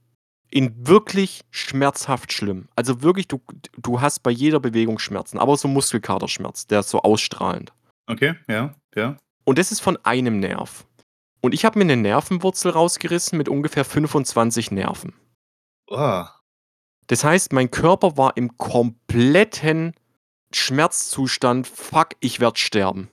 [0.53, 2.69] in wirklich schmerzhaft schlimm.
[2.77, 3.41] Also wirklich, du
[3.79, 7.73] du hast bei jeder Bewegung Schmerzen, aber so Muskelkaterschmerz, der ist so ausstrahlend.
[8.11, 9.17] Okay, ja, ja.
[9.45, 10.85] Und das ist von einem Nerv.
[11.43, 15.15] Und ich habe mir 'ne Nervenwurzel rausgerissen mit ungefähr 25 Nerven.
[15.89, 16.25] Oh.
[17.09, 19.95] Das heißt, mein Körper war im kompletten
[20.55, 23.11] Schmerzzustand: „Fuck, ich werde sterben.“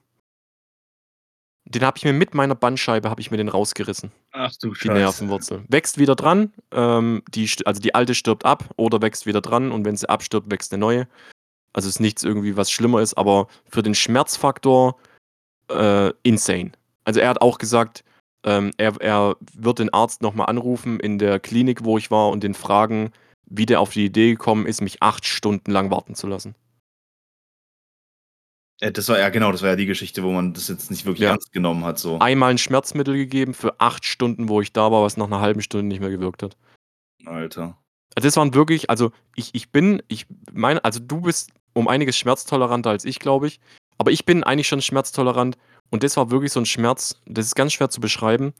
[1.66, 4.12] Den habe ich mir mit meiner Bandscheibe habe ich mir den rausgerissen.
[4.32, 4.94] Ach du Die Scheiße.
[4.94, 5.64] Nervenwurzel.
[5.68, 9.84] Wächst wieder dran, ähm, die also die alte stirbt ab oder wächst wieder dran und
[9.86, 11.08] wenn sie abstirbt, wächst 'ne neue.
[11.78, 14.98] Also ist nichts irgendwie, was schlimmer ist, aber für den Schmerzfaktor,
[15.72, 16.72] äh, insane.
[17.06, 18.04] Also er hat auch gesagt,
[18.46, 22.30] ähm, er er wird den Arzt noch mal anrufen in der Klinik, wo ich war
[22.30, 23.12] und den fragen,
[23.50, 26.56] wie der auf die Idee gekommen ist, mich 8 Stunden lang warten zu lassen.
[28.82, 31.06] Ja, das war ja genau, das war ja die Geschichte, wo man das jetzt nicht
[31.06, 31.32] wirklich Ja.
[31.32, 32.20] ernst genommen hat so.
[32.20, 35.62] Einmal 'n Schmerzmittel gegeben für 8 Stunden, wo ich da war, was nach 'ner halben
[35.62, 36.56] Stunde nicht mehr gewirkt hat.
[37.26, 37.78] Alter.
[38.16, 42.90] Das waren wirklich also ich ich bin ich meine also du bist um einiges schmerztoleranter
[42.90, 43.60] als ich, glaube ich.
[43.98, 45.58] Aber ich bin eigentlich schon schmerztolerant
[45.90, 48.54] und das war wirklich so 'n Schmerz, das ist ganz schwer zu beschreiben.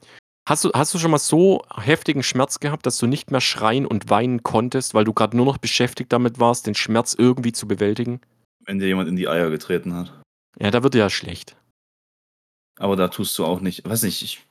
[0.48, 3.86] Hast du hast du schon mal so heftigen Schmerz gehabt, dass du nicht mehr schreien
[3.86, 7.68] und weinen konntest, weil du grad nur noch beschäftigt damit warst, den Schmerz irgendwie zu
[7.68, 8.20] bewältigen?
[8.64, 10.12] Wenn dir jemand in die Eier getreten hat.
[10.58, 11.56] Ja, da wird dir ja schlecht.
[12.78, 14.47] Aber da tust du auch nicht weiß nicht, ich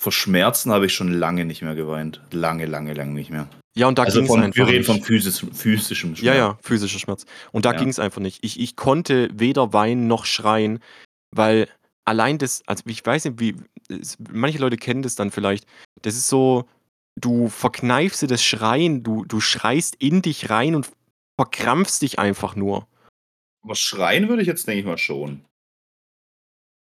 [0.00, 2.22] vor Schmerzen habe ich schon lange nicht mehr geweint.
[2.30, 3.48] Lange, lange, lange nicht mehr.
[3.76, 4.86] Ja, und da Also ging's von einfach wir reden nicht.
[4.86, 6.24] von physis physischem Schmerz.
[6.26, 7.26] Ja, ja, physischer Schmerz.
[7.52, 7.78] Und da Ja.
[7.78, 8.42] ging's einfach nicht.
[8.42, 10.78] Ich ich konnte weder weinen noch schreien,
[11.32, 11.68] weil
[12.06, 13.56] allein das also ich weiß nicht, wie
[13.90, 15.66] es manche Leute kennen das dann vielleicht.
[16.00, 16.66] Das ist so,
[17.16, 20.90] du verkneifst dir das Schreien, du du schreist in dich rein und
[21.38, 22.88] verkrampfst dich einfach nur.
[23.62, 25.44] Aber schreien würde ich jetzt, denke ich mal, schon.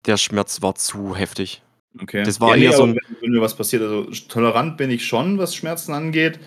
[0.06, 1.63] Der Schmerz war zu heftig.
[2.02, 2.24] Okay.
[2.24, 4.90] Das war ja, eher so aber 'n wenn wenn mir was passiert also tolerant bin
[4.90, 6.40] ich schon, was Schmerzen angeht.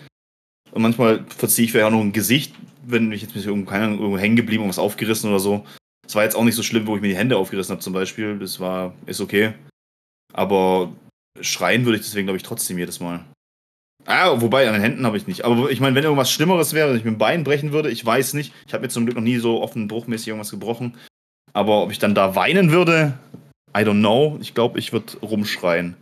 [0.71, 2.53] Und manchmal verziehe ich vielleicht auch noch 'n Gesicht,
[2.85, 5.65] wenn ich jetzt mich irgendwo keine irgendwo hängen geblieben, irgendwas aufgerissen oder so.
[6.07, 7.93] Es war jetzt auch nicht so schlimm, wo ich mir die Hände aufgerissen habe zum
[7.93, 8.39] Beispiel.
[8.39, 9.53] Das war ist okay.
[10.33, 10.93] Aber
[11.41, 13.25] schreien würde ich deswegen, glaube ich, trotzdem jedes Mal.
[14.05, 15.45] Ah, wobei an den Händen habe ich nicht.
[15.45, 18.05] Aber ich meine, wenn irgendwas Schlimmeres wäre, wenn ich mir 'n Bein brechen würde, ich
[18.05, 18.53] weiß nicht.
[18.67, 20.95] Ich habe mir zum Glück noch nie so offen bruchmäßig irgendwas gebrochen.
[21.53, 23.17] Aber ob ich dann da weinen würde,
[23.77, 24.37] I don't know.
[24.41, 25.95] Ich glaube, ich würde rumschreien.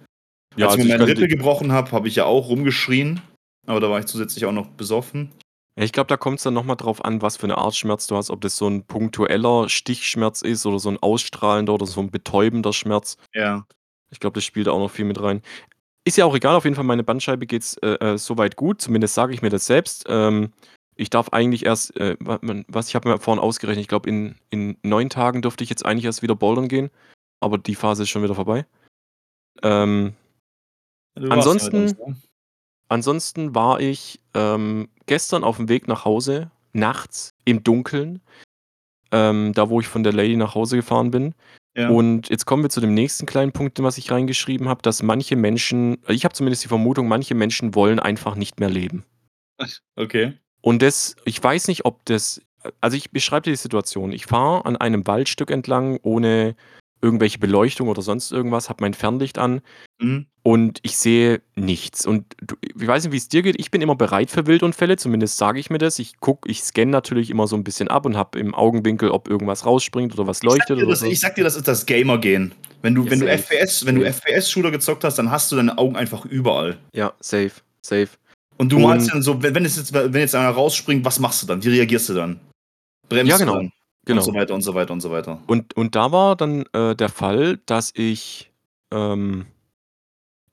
[0.55, 3.21] Ja, Als ich also mir meine Rippe gebrochen habe, habe ich ja auch rumgeschrien,
[3.67, 5.31] aber da war ich zusätzlich auch noch besoffen.
[5.77, 8.07] Ja, ich glaube, da kommt's dann noch mal drauf an, was für 'ne Art Schmerz
[8.07, 11.99] du hast, ob das so 'n punktueller Stichschmerz ist oder so 'n ausstrahlender oder so
[11.99, 13.17] 'n betäubender Schmerz.
[13.33, 13.65] Ja.
[14.11, 15.41] Ich glaube, das spielt da auch noch viel mit rein.
[16.05, 18.81] Ist ja auch egal, auf jeden Fall, meine Bandscheibe geht's, äh, äh, so weit gut,
[18.81, 20.05] zumindest sage ich mir das selbst.
[20.09, 20.53] Ähm,
[20.97, 24.77] ich darf eigentlich erst, äh, was ich habe mir vorhin ausgerechnet, ich glaube, in in
[24.83, 26.91] 9 Tagen dürfte ich jetzt eigentlich erst wieder bouldern gehen,
[27.45, 28.65] aber die Phase ist schon wieder vorbei.
[29.61, 30.15] Ähm
[31.15, 32.15] uns, ansonsten ne?
[32.89, 38.19] ansonsten war ich, ähm, gestern auf'm Weg nach Hause, nachts im Dunkeln,
[39.11, 41.35] ähm, da, wo ich von der Lady nach Hause gefahren bin.
[41.77, 41.89] Ja.
[41.89, 45.35] Und jetzt kommen wir zu dem nächsten kleinen Punkt, was ich reingeschrieben habe, dass manche
[45.35, 49.05] Menschen ich habe zumindest die Vermutung, manche Menschen wollen einfach nicht mehr leben.
[49.95, 50.33] Okay.
[50.61, 52.41] Und das ich weiß nicht, ob das
[52.81, 54.11] also ich beschreibe dir die Situation.
[54.11, 56.55] Ich fahre an einem Waldstück entlang ohne
[57.05, 59.61] irgendwelche Beleuchtung oder sonst irgendwas, habe mein Fernlicht an
[60.01, 60.25] Mhm.
[60.43, 62.05] und ich sehe nichts.
[62.05, 65.37] Und du ich weiß nicht, wie's dir geht, ich bin immer bereit für Wildunfälle, zumindest
[65.37, 65.99] sage ich mir das.
[65.99, 69.29] Ich gucke ich scanne natürlich immer so 'n bisschen ab und habe im Augenwinkel, ob
[69.29, 71.05] irgendwas rausspringt oder was Ich sage leuchtet dir oder das so.
[71.07, 72.53] ich sage dir, das ist das Gamer-Gehen.
[72.81, 74.03] Wenn du Ja, wenn du FPS wenn du.
[74.03, 76.77] FPS-Shooter gezockt hast, dann hast du deine Augen einfach überall.
[76.93, 77.51] Ja, safe,
[77.81, 78.09] safe.
[78.57, 81.47] Und du malst dann so, wenn es jetzt wenn jetzt einer rausspringt, was machst du
[81.47, 81.63] dann?
[81.63, 82.39] Wie reagierst du dann?
[83.09, 83.71] Bremst Ja, du genau, dann?
[84.05, 84.19] Genau.
[84.21, 85.41] Und so weiter und so weiter und so weiter.
[85.47, 88.51] Und und da war dann, äh, der Fall, dass ich,
[88.91, 89.45] ähm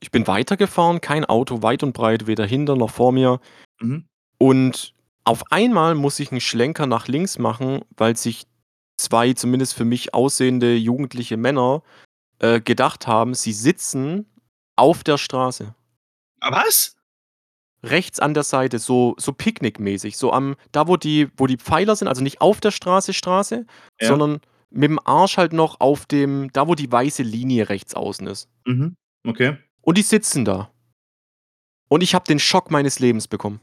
[0.03, 3.39] ich bin weitergefahren, kein Auto weit und breit, weder hinter noch vor mir.
[3.81, 4.05] Mhm.
[4.39, 4.95] Und
[5.25, 8.43] auf einmal muss ich 'n Schlenker nach links machen, weil sich
[8.99, 11.83] 2 zumindest für mich aussehende jugendliche Männer,
[12.41, 14.27] äh, gedacht haben, sie sitzen
[14.77, 15.75] auf der Straße.
[16.41, 16.95] Ah, was?
[17.85, 21.97] Rechts an der Seite, so so picknickmäßig, so am da, wo die wo die Pfeiler
[21.97, 23.67] sind, also nicht auf der Straße Straße,
[24.01, 24.09] Ja.
[24.09, 24.41] sondern
[24.73, 28.49] mit'm Arsch halt noch auf dem da, wo die weiße Linie rechts außen ist.
[28.67, 28.95] Mhm.
[29.27, 29.57] Okay.
[29.81, 30.71] Und die sitzen da.
[31.89, 33.61] Und ich habe den Schock meines Lebens bekommen.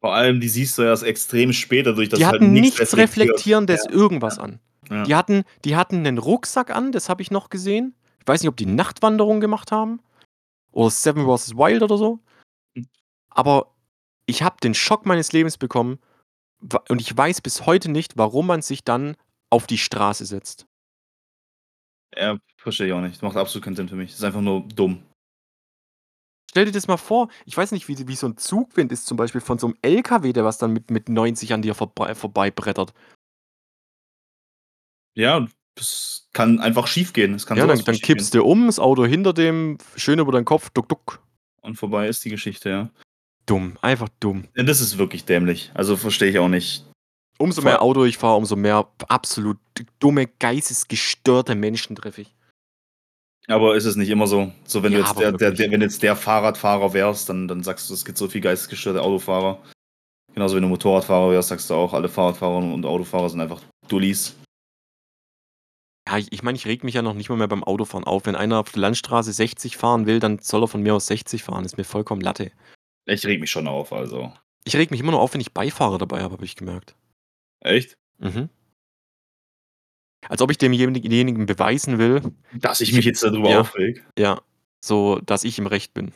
[0.00, 2.96] Vor allem, die siehst du erst extrem spät dadurch, dass Die halt hatten nichts nichts
[2.96, 3.28] reflektiert.
[3.30, 4.60] Reflektierendes Ja, irgendwas an.
[4.90, 5.02] Ja.
[5.02, 7.94] Die hatten, die hatten einen Rucksack an, das habe ich noch gesehen.
[8.20, 10.00] Ich weiß nicht, ob die Nachtwanderung gemacht haben.
[10.70, 11.56] Oder Seven vs.
[11.56, 12.20] Wild oder so.
[13.30, 13.74] Aber
[14.26, 15.98] ich habe den Schock meines Lebens bekommen.
[16.88, 19.16] Und ich weiß bis heute nicht, warum man sich dann
[19.50, 20.66] auf die Straße setzt.
[22.16, 23.22] Ja, verstehe ich auch nicht.
[23.22, 24.10] Macht absolut keinen Sinn für mich.
[24.10, 25.02] Das ist einfach nur dumm.
[26.50, 29.16] Stell dir das mal vor, ich weiß nicht, wie, wie so ein Zugwind ist, zum
[29.16, 32.94] Beispiel von so einem LKW, der was dann mit, mit 90 an dir vorbei, vorbeibrettert.
[35.14, 37.36] Ja, das kann einfach schief gehen.
[37.38, 40.70] Kann Ja, dann, dann kippst du um, das Auto hinter dem, schön über deinen Kopf,
[40.70, 41.22] duck, duck.
[41.60, 42.90] Und vorbei ist die Geschichte, ja.
[43.48, 44.44] Dumm, einfach dumm.
[44.56, 44.62] ja.
[44.62, 45.70] Das ist wirklich dämlich.
[45.74, 46.84] Also verstehe ich auch nicht.
[47.38, 49.58] Umso mehr Auto ich fahre, umso mehr absolut
[50.00, 52.34] dumme, geistesgestörte Menschen treffe ich.
[53.46, 54.52] Aber ist es nicht immer so?
[54.64, 57.62] So, wenn Ja, du jetzt der, der, der, wenn jetzt der Fahrradfahrer wärst, dann, dann
[57.62, 59.62] sagst du, es gibt so viel geistesgestörte Autofahrer.
[60.34, 64.34] Genauso wenn du Motorradfahrer wärst, sagst du auch, alle Fahrradfahrer und Autofahrer sind einfach Dullis.
[66.08, 68.26] Ja, ich, ich meine, ich reg mich ja noch nicht mal mehr beim Autofahren auf.
[68.26, 71.42] Wenn einer auf der Landstraße 60 fahren will, dann soll er von mir aus 60
[71.42, 71.64] fahren.
[71.64, 72.50] Ist mir vollkommen Latte.
[73.08, 74.32] Ich reg mich schon auf, also.
[74.64, 76.94] Ich reg mich immer nur auf, wenn ich Beifahrer dabei habe, habe ich gemerkt.
[77.60, 77.96] Echt?
[78.18, 78.48] Mhm.
[80.28, 82.20] Als ob ich demjenigen beweisen will,
[82.54, 83.60] Dass ich Ich- mich jetzt darüber ja.
[83.60, 84.04] aufreg.
[84.18, 84.40] ja,
[84.84, 86.12] so, dass ich im Recht bin.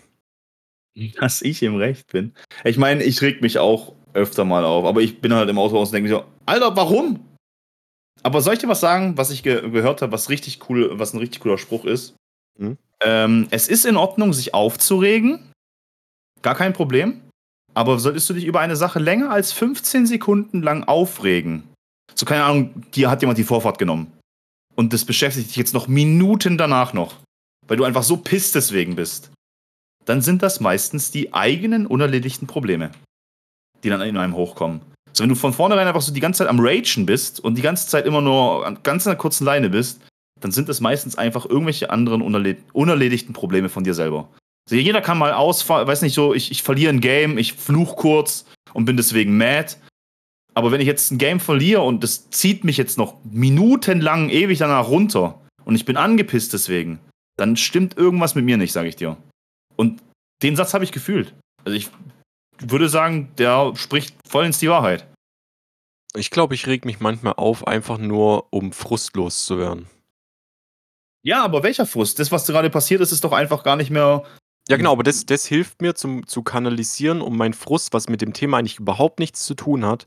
[1.18, 2.34] Dass ich im Recht bin.
[2.64, 5.88] Ich meine, ich reg mich auch öfter mal auf, aber ich bin halt im Autohaus
[5.88, 7.26] und denke mir so, Alter, warum?
[8.22, 11.14] Aber soll ich dir was sagen, was ich ge gehört habe, was richtig cool, was
[11.14, 12.14] ein richtig cooler Spruch ist?
[12.59, 12.76] Hm?
[13.01, 15.51] Ähm, es ist in Ordnung, sich aufzuregen.
[16.43, 17.20] Gar kein Problem.
[17.74, 21.64] Aber solltest du dich über eine Sache länger als 15 Sekunden lang aufregen?
[22.14, 24.12] So, keine Ahnung, dir hat jemand die Vorfahrt genommen.
[24.74, 27.16] Und das beschäftigt dich jetzt noch Minuten danach noch.
[27.66, 29.30] Weil du einfach so pisst deswegen bist
[30.05, 32.90] dann sind das meistens die eigenen unerledigten Probleme,
[33.82, 34.80] die dann in einem hochkommen.
[35.12, 37.62] So, wenn du von vornherein einfach so die ganze Zeit am Ragen bist und die
[37.62, 40.01] ganze Zeit immer nur an ganz einer kurzen Leine bist,
[40.40, 44.28] dann sind es meistens einfach irgendwelche anderen unerled unerledigten Probleme von dir selber.
[44.66, 47.96] Also jeder kann mal ausfallen, weiß nicht so, ich, ich verliere ein Game, ich fluch
[47.96, 49.76] kurz und bin deswegen mad.
[50.54, 54.58] Aber wenn ich jetzt ein Game verliere und das zieht mich jetzt noch minutenlang ewig
[54.58, 57.00] danach runter und ich bin angepisst deswegen,
[57.36, 59.16] dann stimmt irgendwas mit mir nicht, sage ich dir.
[59.76, 60.02] Und
[60.42, 61.34] den Satz habe ich gefühlt.
[61.64, 61.88] Also ich
[62.60, 65.06] würde sagen, der spricht voll ins die Wahrheit.
[66.14, 69.86] Ich glaube, ich reg mich manchmal auf, einfach nur, um frustlos zu werden.
[71.24, 72.18] Ja, aber welcher Frust?
[72.18, 74.24] Das, was gerade passiert ist, ist doch einfach gar nicht mehr.
[74.68, 78.22] Ja, genau, aber das, das hilft mir zum, zu kanalisieren, um meinen Frust, was mit
[78.22, 80.06] dem Thema eigentlich überhaupt nichts zu tun hat,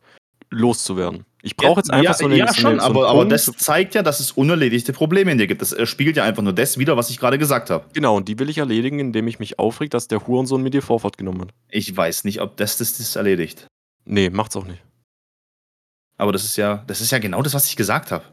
[0.49, 1.25] loszuwerden.
[1.41, 2.37] Ich brauche jetzt einfach ja, so eine.
[2.37, 5.45] Ja, schon, eine, so aber, aber das zeigt ja, dass es unerledigte Probleme in dir
[5.45, 5.61] gibt.
[5.61, 7.85] Das äh, spiegelt ja einfach nur das wieder, was ich gerade gesagt habe.
[7.93, 10.81] Genau, und die will ich erledigen, indem ich mich aufreg, dass der Hurensohn mir die
[10.81, 11.49] Vorfahrt genommen hat.
[11.69, 13.67] Ich weiß nicht, ob das das, das erledigt.
[14.05, 14.81] Nee, macht's auch nicht.
[16.17, 18.23] Aber das ist ja, das ist ja genau das, was ich gesagt habe.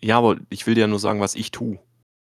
[0.00, 1.78] Ja, aber ich will dir ja nur sagen, was ich tue.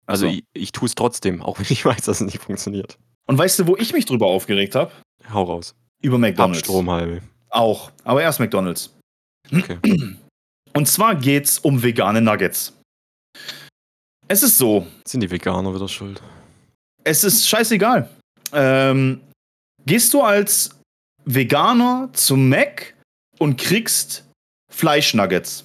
[0.07, 0.33] Also so.
[0.33, 2.99] ich, ich tue es trotzdem, auch wenn ich weiß, dass es nicht funktioniert.
[3.27, 4.91] Und weißt du, wo ich mich drüber aufgeregt habe?
[5.33, 5.75] Hau raus.
[6.03, 6.61] Über McDonalds.
[6.61, 7.23] Abstromhalbe.
[7.51, 7.91] Auch.
[8.05, 8.95] Aber erst McDonalds.
[9.53, 9.79] Okay.
[10.73, 12.73] Und zwar geht's um vegane Nuggets.
[14.29, 16.23] Es ist so, Sind die Veganer wieder schuld?
[17.05, 18.09] es ist scheißegal.
[18.53, 19.21] Ähm,
[19.87, 20.79] gehst du als
[21.25, 22.95] Veganer zum Mac
[23.39, 24.29] und kriegst
[24.73, 25.65] Fleischnuggets,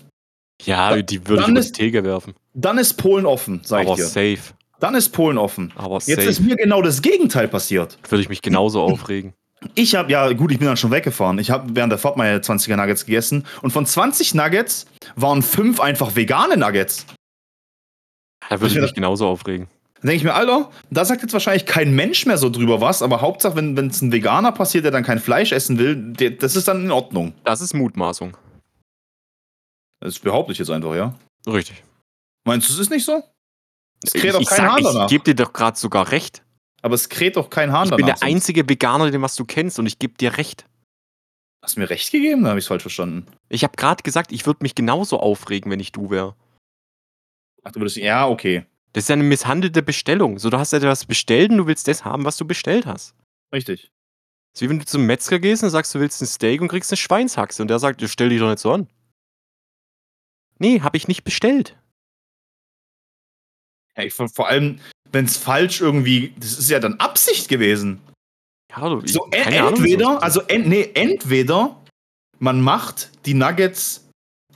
[0.63, 2.33] Ja, die würde ich die ist- Theke werfen.
[2.53, 4.05] dann ist Polen offen, sag Aber ich dir.
[4.05, 4.39] safe.
[4.79, 5.71] Dann ist Polen offen.
[5.75, 6.43] Aber Jetzt ist safe.
[6.47, 7.97] mir genau das Gegenteil passiert.
[8.09, 9.33] Würde ich mich genauso aufregen.
[9.73, 11.39] Ich habe, ja gut, ich bin dann schon weggefahren.
[11.39, 14.85] Ich habe während der Fahrt meine 20er Nuggets gegessen und von 20 Nuggets
[15.15, 17.05] waren fünf einfach vegane Nuggets.
[18.49, 19.67] Da würde Ich ich mich genauso aufregen.
[20.01, 23.01] Dann denke ich mir, Alter, da sagt jetzt wahrscheinlich kein Mensch mehr so drüber was,
[23.01, 26.55] aber Hauptsache, wenn es ein Veganer passiert, der dann kein Fleisch essen will, der, das
[26.55, 27.33] ist dann in Ordnung.
[27.43, 28.37] Das ist Mutmaßung.
[30.05, 31.15] Das behaupte ich jetzt einfach, ja.
[31.47, 31.83] Richtig.
[32.45, 33.23] Meinst du, es ist nicht so?
[34.03, 35.09] Es Ich, kräht doch ich, kein Hahn ich danach.
[35.09, 36.43] gebe dir doch gerade sogar recht.
[36.83, 37.97] Aber es kräht doch kein Hahn Ich danach.
[37.97, 38.29] bin der sonst.
[38.29, 40.65] einzige Veganer, den was du kennst und ich gebe dir recht.
[41.63, 42.43] Hast du mir recht gegeben?
[42.43, 43.25] Da habe ich es falsch verstanden.
[43.49, 46.35] Ich habe gerade gesagt, ich würde mich genauso aufregen, wenn ich du wäre.
[47.63, 47.97] Ach, du würdest.
[47.97, 48.65] Ja, okay.
[48.93, 50.37] Das ist ja eine misshandelte Bestellung.
[50.37, 53.15] So, du hast etwas bestellt und du willst das haben, was du bestellt hast.
[53.51, 53.91] Richtig.
[54.53, 56.67] Das ist wie wenn du zum Metzger gehst und sagst, du willst ein Steak und
[56.67, 58.87] kriegst eine Schweinshaxe und der sagt, stell dich doch nicht so an.
[60.59, 61.75] Nee, habe ich nicht bestellt.
[63.97, 64.79] Ich, vor vor allem,
[65.11, 66.33] wenn es falsch irgendwie.
[66.37, 68.01] Das ist ja dann Absicht gewesen.
[68.71, 71.79] Ja, ich- So, en Ahnung, entweder, so- also en nee, entweder
[72.39, 74.07] man macht die Nuggets,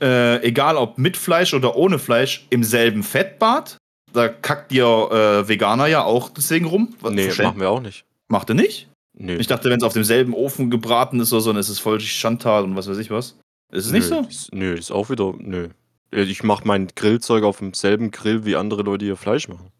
[0.01, 3.77] äh, egal ob mit Fleisch oder ohne Fleisch, im selben Fettbad.
[4.11, 6.95] Da kackt ihr äh, Veganer ja auch deswegen rum.
[6.99, 8.05] Was Nee, machen wir auch nicht.
[8.27, 8.89] Macht ihr nicht?
[9.17, 9.37] Nö.
[9.37, 11.99] Ich dachte, wenn es auf demselben Ofen gebraten ist oder so, dann ist es voll
[11.99, 13.37] Schandtat und was weiß ich was.
[13.71, 14.27] Ist es nicht nö, so?
[14.27, 15.33] Ist, nö, ist auch wieder.
[15.37, 15.69] Nö.
[16.11, 19.71] Äh, ich mache mein Grillzeug auf demselben Grill, wie andere Leute ihr Fleisch machen.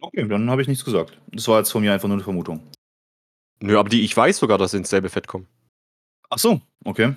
[0.00, 1.18] Okay, dann habe ich nichts gesagt.
[1.28, 2.60] Das war jetzt von mir einfach nur eine Vermutung.
[3.60, 5.46] Nö, aber die ich weiß sogar, dass sie ins selbe Fett kommen.
[6.28, 7.14] Ach so, okay.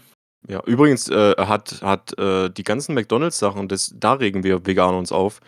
[0.47, 5.39] Ja, übrigens äh, hat, hat äh, die ganzen McDonalds-Sachen, da regen wir Veganer uns auf.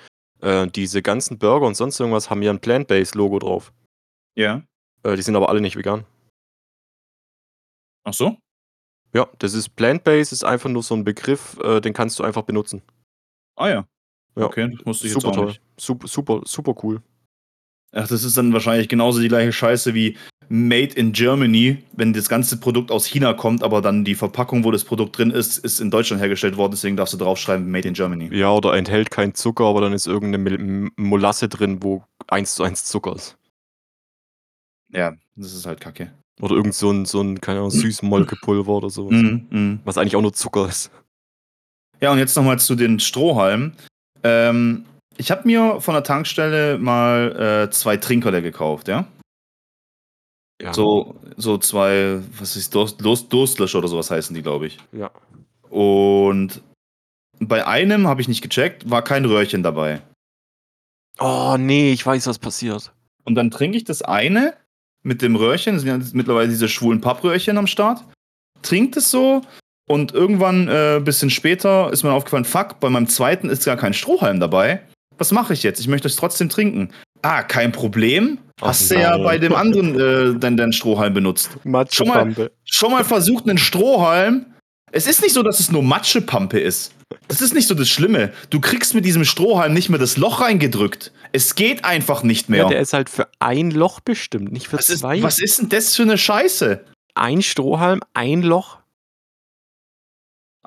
[0.41, 3.73] Äh, diese ganzen Burger und sonst irgendwas haben ja ein Plant-Based-Logo drauf.
[4.35, 4.63] Ja.
[5.03, 6.05] Äh, die sind aber alle nicht vegan.
[8.03, 8.37] Ach so?
[9.13, 12.43] Ja, das ist Plant-Based, ist einfach nur so ein Begriff, äh, den kannst du einfach
[12.43, 12.81] benutzen.
[13.57, 13.87] Ah ja.
[14.37, 14.45] Ja.
[14.45, 15.45] Okay, das musste ich jetzt Super auch toll.
[15.47, 15.61] nicht.
[15.77, 17.01] Super, super, super cool.
[17.91, 20.17] Ach, das ist dann wahrscheinlich genauso die gleiche Scheiße wie
[20.49, 24.71] Made in Germany, wenn das ganze Produkt aus China kommt, aber dann die Verpackung, wo
[24.71, 27.93] das Produkt drin ist, ist in Deutschland hergestellt worden, deswegen darfst du draufschreiben Made in
[27.93, 28.29] Germany.
[28.33, 32.85] Ja, oder enthält keinen Zucker, aber dann ist irgendeine Molasse drin, wo eins zu eins
[32.85, 33.37] Zucker ist.
[34.89, 36.13] Ja, das ist halt kacke.
[36.39, 39.13] Oder irgend so ein, so ein keine Ahnung, Süßmolkepulver oder sowas.
[39.13, 39.79] Mhm, mhm.
[39.83, 40.91] Was eigentlich auch nur Zucker ist.
[41.99, 43.75] Ja, und jetzt nochmal zu den Strohhalmen.
[44.23, 44.85] Ähm,
[45.17, 49.07] ich habe mir von der Tankstelle mal äh, zwei Trinkerle gekauft, ja?
[50.61, 50.73] Ja.
[50.73, 54.79] So, so zwei, was ist Durst, Durst, Durstlöscher oder sowas heißen die, glaube ich.
[54.91, 55.11] Ja.
[55.69, 56.61] Und
[57.39, 60.01] bei einem habe ich nicht gecheckt, war kein Röhrchen dabei.
[61.19, 62.91] Oh, nee, ich weiß, was passiert.
[63.23, 64.55] Und dann trinke ich das eine
[65.03, 68.03] mit dem Röhrchen, das sind ja mittlerweile diese schwulen Pappröhrchen am Start,
[68.61, 69.41] trinkt es so
[69.87, 73.93] und irgendwann, äh, bisschen später, ist mir aufgefallen, fuck, bei meinem zweiten ist gar kein
[73.93, 74.81] Strohhalm dabei.
[75.17, 75.79] Was mache ich jetzt?
[75.79, 76.89] Ich möchte es trotzdem trinken.
[77.21, 78.37] Ah, kein Problem.
[78.61, 81.57] Ach Hast du ja bei dem anderen äh, deinen, deinen Strohhalm benutzt.
[81.63, 82.51] Matschepampe.
[82.65, 84.45] Schon mal versucht, einen Strohhalm.
[84.91, 86.93] Es ist nicht so, dass es nur Matschepampe ist.
[87.27, 88.31] Das ist nicht so das Schlimme.
[88.49, 91.11] Du kriegst mit diesem Strohhalm nicht mehr das Loch reingedrückt.
[91.31, 92.63] Es geht einfach nicht mehr.
[92.63, 95.21] Ja, der ist halt für ein Loch bestimmt, nicht für was, ist, zwei.
[95.21, 96.83] was ist denn das für eine Scheiße?
[97.15, 98.77] Ein Strohhalm, ein Loch?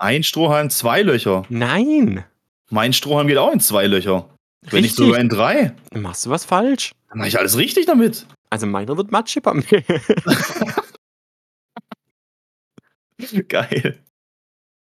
[0.00, 1.44] Ein Strohhalm, zwei Löcher.
[1.50, 2.24] Nein.
[2.70, 4.30] Mein Strohhalm geht auch in zwei Löcher.
[4.62, 5.06] Wenn nicht Richtig.
[5.06, 5.74] sogar in drei.
[5.92, 6.92] Machst du was falsch?
[7.10, 8.26] Dann mache ich alles richtig damit.
[8.48, 9.82] Also meiner wird Matschepampe.
[13.48, 14.02] Geil.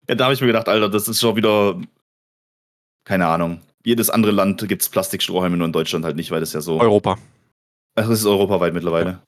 [0.08, 1.82] Ja, da habe ich mir gedacht, Alter, das ist schon wieder.
[3.04, 3.60] Keine Ahnung.
[3.84, 6.80] Jedes andere Land gibt es Plastikstrohhalme, nur in Deutschland halt nicht, weil das ja so.
[6.80, 7.18] Europa.
[7.96, 9.22] Ach, das ist europaweit mittlerweile.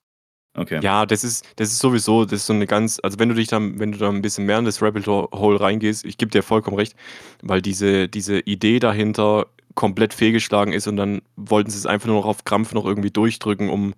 [0.55, 0.79] Okay.
[0.81, 3.47] Ja, das ist, das ist sowieso, das ist so eine ganz, also wenn du dich
[3.47, 6.43] dann, wenn du da ein bisschen mehr in das Rabbit Hole reingehst, ich gebe dir
[6.43, 6.95] vollkommen recht,
[7.41, 12.17] weil diese, diese Idee dahinter komplett fehlgeschlagen ist und dann wollten sie es einfach nur
[12.17, 13.93] noch auf Krampf noch irgendwie durchdrücken, um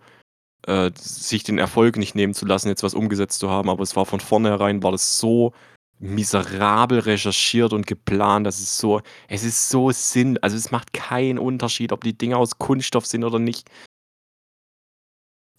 [0.65, 3.69] äh, sich den Erfolg nicht nehmen zu lassen, jetzt was umgesetzt zu haben.
[3.69, 5.53] Aber es war von vornherein, war das so
[5.99, 11.39] miserabel recherchiert und geplant, dass es so, es ist so Sinn, also es macht keinen
[11.39, 13.69] Unterschied, ob die Dinge aus Kunststoff sind oder nicht.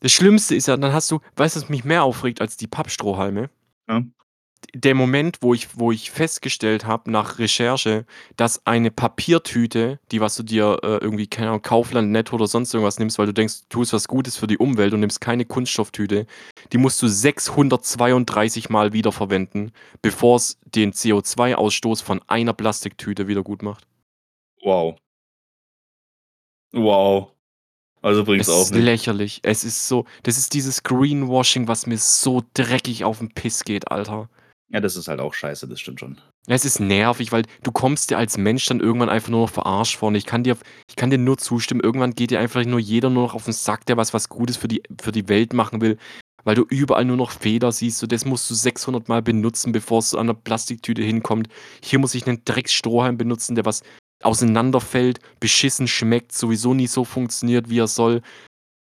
[0.01, 2.67] Das Schlimmste ist ja, dann hast du, weißt du, was mich mehr aufregt als die
[2.69, 3.51] Pappstrohhalme?
[3.89, 4.03] Ja.
[4.75, 10.37] Der Moment, wo ich, wo ich festgestellt habe nach Recherche, dass eine Papiertüte, die was
[10.37, 13.63] du dir äh, irgendwie, keine Ahnung, Kaufland, Netto oder sonst irgendwas nimmst, weil du denkst,
[13.63, 16.27] du tust was Gutes für die Umwelt und nimmst keine Kunststofftüte,
[16.73, 19.73] die musst du 632 Mal wiederverwenden,
[20.03, 23.87] bevor es den CO2-Ausstoß von einer Plastiktüte wieder gut macht.
[24.63, 24.97] Wow.
[26.73, 27.38] Wow.
[28.03, 28.85] Also bringt Es auch ist nicht.
[28.85, 29.41] lächerlich.
[29.43, 33.91] Es ist so, das ist dieses Greenwashing, was mir so dreckig auf den Piss geht,
[33.91, 34.29] Alter.
[34.71, 36.21] Ja, das ist halt auch scheiße, das stimmt schon.
[36.47, 39.97] Es ist nervig, weil du kommst dir als Mensch dann irgendwann einfach nur noch verarscht
[39.97, 40.09] vor.
[40.09, 40.57] Und ich kann dir,
[40.89, 43.55] ich kann dir nur zustimmen, irgendwann geht dir einfach nur jeder nur noch auf den
[43.55, 45.97] Sack, der was, was Gutes für die, für die Welt machen will,
[46.45, 47.99] weil du überall nur noch Feder siehst.
[47.99, 51.49] So, das musst du 600 Mal benutzen, bevor es an der Plastiktüte hinkommt.
[51.83, 53.83] Hier muss ich einen Drecksstrohhalm benutzen, der was
[54.23, 58.23] auseinanderfällt, beschissen schmeckt, sowieso nie so funktioniert, wie er soll.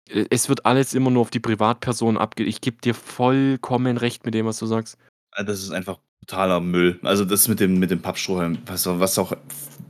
[0.08, 2.44] Äh, Es wird alles immer nur auf die Privatperson abge...
[2.44, 4.98] Ich gebe dir vollkommen recht mit dem, was du sagst.
[5.32, 6.98] Also Das ist einfach totaler Müll.
[7.02, 9.32] Also das mit dem, mit dem Pappstrohhalm, was, was auch.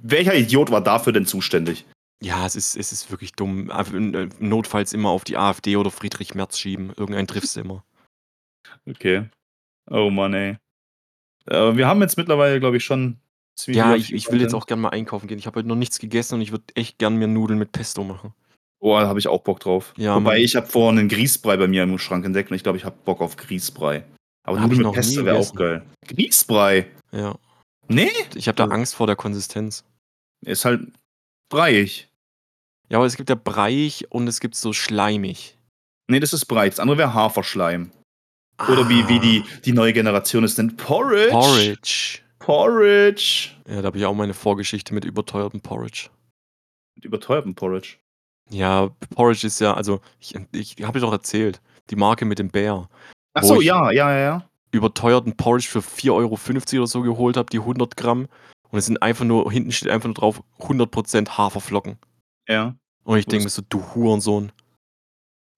[0.02, 1.84] Welcher Idiot war dafür denn zuständig?
[2.22, 3.70] Ja, es ist, es ist wirklich dumm.
[3.70, 6.90] Äh, Notfalls immer auf die AfD oder Friedrich Merz schieben.
[6.96, 7.84] Irgendeinen triffst immer.
[8.88, 9.28] Okay.
[9.90, 10.56] Oh Mann, ey.
[11.46, 13.18] Äh, wir haben jetzt mittlerweile, glaube ich, schon.
[13.56, 15.38] Ziemlich Ja, ich, ich will jetzt auch gerne mal einkaufen gehen.
[15.38, 18.04] Ich habe heute noch nichts gegessen und ich würde echt gern mir Nudeln mit Pesto
[18.04, 18.32] machen.
[18.80, 19.94] Oh, da habe ich auch Bock drauf.
[19.96, 20.42] Ja, Wobei Mann.
[20.42, 22.96] ich habe vorhin einen Grießbrei bei mir im Schrank entdeckt und ich glaube, ich habe
[23.04, 24.04] Bock auf Grießbrei.
[24.46, 25.56] Aber Hab ich Nudeln noch mit Pesto wäre auch gegessen.
[25.56, 25.82] geil.
[26.08, 26.86] Grießbrei?
[27.12, 27.34] Ja.
[27.88, 29.84] Nee, Ich habe da Angst vor der Konsistenz.
[30.44, 30.80] ist halt
[31.48, 32.08] breiig.
[32.90, 35.56] Ja, aber es gibt ja breiig und es gibt so schleimig.
[36.10, 36.72] Nee, das ist breit.
[36.72, 37.90] Das andere wäre Haferschleim.
[38.68, 40.76] Oder wie, wie die, die neue Generation es nennt.
[40.76, 41.30] Porridge.
[41.34, 41.40] Ah.
[41.40, 42.18] Porridge.
[42.44, 43.50] Porridge.
[43.66, 46.10] Ja, da habe ich auch meine Vorgeschichte mit überteuertem Porridge.
[46.94, 47.96] Mit überteuertem Porridge.
[48.50, 52.50] Ja, Porridge ist ja, also, ich, ich habe dir doch erzählt, die Marke mit dem
[52.50, 52.88] Bär.
[53.32, 54.50] Ach so, ja, ja, ja, ja.
[54.72, 56.38] überteuerten Porridge für 4,50 Euro
[56.82, 58.28] oder so geholt habe, die 100 Gramm.
[58.70, 61.96] Und es sind einfach nur, hinten steht einfach nur drauf 100% Haferflocken.
[62.46, 62.74] Ja.
[63.04, 64.52] Und ich denke mir so, du Hurensohn.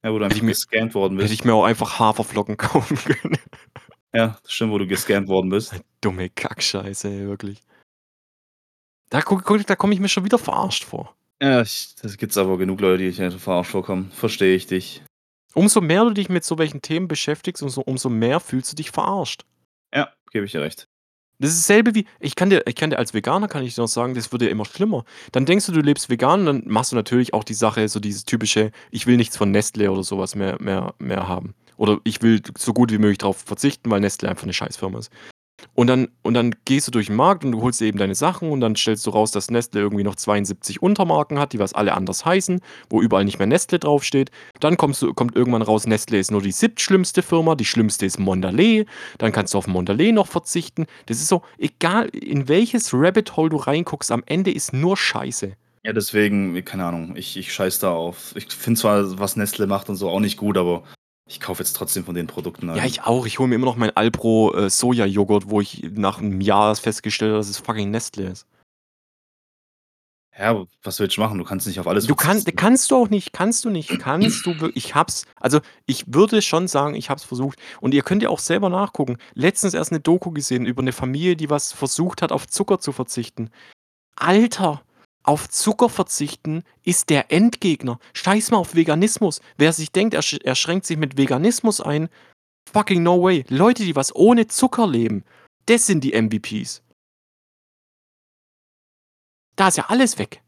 [0.04, 1.34] Ja, wo du Hätte einfach gescannt worden Hätte bist.
[1.34, 3.38] ich mir auch einfach Haferflocken kaufen können.
[4.16, 5.74] Ja, stimmt, wo du gescannt worden bist.
[6.00, 7.62] Dumme Kackscheiße, ey, wirklich.
[9.10, 11.14] Da, guck, guck, da komme ich mir schon wieder verarscht vor.
[11.42, 14.10] Ja, ich, das gibt's aber genug Leute, die sich verarscht vorkommen.
[14.12, 15.02] Verstehe ich dich.
[15.52, 18.90] Umso mehr du dich mit so welchen Themen beschäftigst, umso, umso mehr fühlst du dich
[18.90, 19.44] verarscht.
[19.94, 20.88] Ja, gebe ich dir recht.
[21.38, 23.82] Das ist dasselbe wie, ich kann dir, ich kann dir als Veganer kann ich dir
[23.82, 25.04] noch sagen, das wird ja immer schlimmer.
[25.32, 28.24] Dann denkst du, du lebst vegan, dann machst du natürlich auch die Sache, so dieses
[28.24, 31.54] typische, ich will nichts von Nestle oder sowas mehr, mehr, mehr haben.
[31.76, 35.10] Oder ich will so gut wie möglich darauf verzichten, weil Nestle einfach eine Scheißfirma ist.
[35.74, 38.14] Und dann, und dann gehst du durch den Markt und du holst dir eben deine
[38.14, 41.72] Sachen und dann stellst du raus, dass Nestle irgendwie noch 72 Untermarken hat, die was
[41.72, 42.60] alle anders heißen,
[42.90, 44.30] wo überall nicht mehr Nestle draufsteht.
[44.60, 48.18] Dann kommst du, kommt irgendwann raus, Nestle ist nur die siebtschlimmste Firma, die schlimmste ist
[48.18, 48.86] Mondelez.
[49.18, 50.86] Dann kannst du auf Mondelez noch verzichten.
[51.06, 55.52] Das ist so, egal in welches Rabbit Hole du reinguckst, am Ende ist nur Scheiße.
[55.84, 58.34] Ja, deswegen, keine Ahnung, ich, ich scheiß da auf.
[58.34, 60.82] Ich finde zwar, was Nestle macht und so auch nicht gut, aber
[61.28, 62.68] ich kaufe jetzt trotzdem von den Produkten.
[62.74, 63.26] Ja, ich auch.
[63.26, 67.30] Ich hole mir immer noch mein Alpro äh, Soja-Joghurt, wo ich nach einem Jahr festgestellt
[67.30, 68.46] habe, dass es fucking Nestle ist.
[70.38, 71.38] Ja, aber was willst du machen?
[71.38, 72.56] Du kannst nicht auf alles Du kannst, verzichten.
[72.56, 74.84] kannst du auch nicht, kannst du nicht, kannst du wirklich.
[74.84, 77.58] Ich hab's, also ich würde schon sagen, ich hab's versucht.
[77.80, 79.16] Und ihr könnt ja auch selber nachgucken.
[79.32, 82.92] Letztens erst eine Doku gesehen über eine Familie, die was versucht hat, auf Zucker zu
[82.92, 83.50] verzichten.
[84.14, 84.82] Alter,
[85.26, 87.98] auf Zucker verzichten ist der Endgegner.
[88.14, 89.40] Scheiß mal auf Veganismus.
[89.56, 92.08] Wer sich denkt, er, sch- er schränkt sich mit Veganismus ein,
[92.72, 93.44] fucking no way.
[93.48, 95.24] Leute, die was ohne Zucker leben,
[95.66, 96.82] das sind die MVPs.
[99.56, 100.42] Da ist ja alles weg.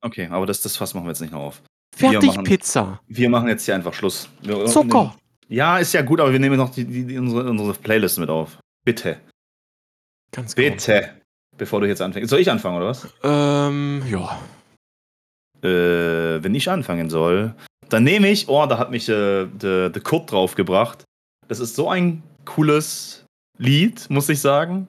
[0.00, 1.62] Okay, aber das, das Fass machen wir jetzt nicht noch auf.
[1.96, 3.00] Wir Fertig machen- Pizza.
[3.06, 4.28] Wir machen jetzt hier einfach Schluss.
[4.42, 5.16] Wir, Zucker.
[5.48, 8.28] Ja, ist ja gut, aber wir nehmen noch die, die, die, unsere, unsere Playlist mit
[8.28, 8.58] auf.
[8.84, 9.20] Bitte.
[10.32, 10.66] Ganz genau.
[11.58, 12.30] Bevor du jetzt anfängst.
[12.30, 13.08] Soll ich anfangen, oder was?
[13.22, 14.38] Ähm, ja.
[15.62, 17.54] Äh, wenn ich anfangen soll,
[17.88, 21.04] dann nehme ich, oh, da hat mich äh, der der Kurt draufgebracht.
[21.48, 23.24] Das ist so ein cooles
[23.58, 24.86] Lied, muss ich sagen.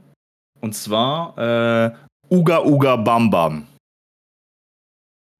[0.62, 1.96] Und zwar äh,
[2.30, 3.68] Uga Uga Bam Bam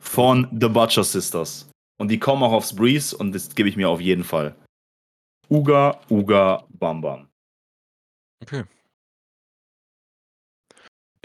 [0.02, 1.70] von The Butcher Sisters.
[2.00, 4.56] Und die kommen auch aufs Breeze und das gebe ich mir auf jeden Fall.
[5.50, 7.28] Uga Uga Bam Bam.
[8.44, 8.64] Okay.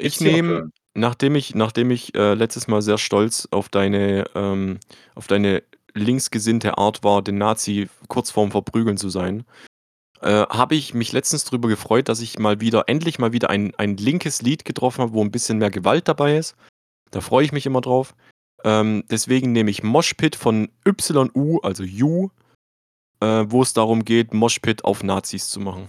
[0.02, 4.78] Ich nehme, nachdem ich, nachdem ich äh, letztes Mal sehr stolz auf deine, ähm,
[5.14, 5.62] auf deine
[5.94, 9.44] linksgesinnte Art war, den Nazi kurz vorm Verprügeln zu sein,
[10.20, 13.74] äh, habe ich mich letztens darüber gefreut, dass ich mal wieder, endlich mal wieder ein,
[13.76, 16.56] ein linkes Lied getroffen habe, wo ein bisschen mehr Gewalt dabei ist.
[17.10, 18.14] Da freue ich mich immer drauf.
[18.64, 22.30] Ähm, deswegen nehme ich Moshpit von YU, also U,
[23.20, 25.88] äh, wo es darum geht, Moshpit auf Nazis zu machen.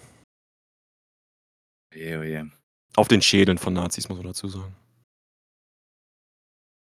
[1.93, 2.62] Oje, oje.
[2.95, 4.75] Auf den Schädeln von Nazis, muss man dazu sagen.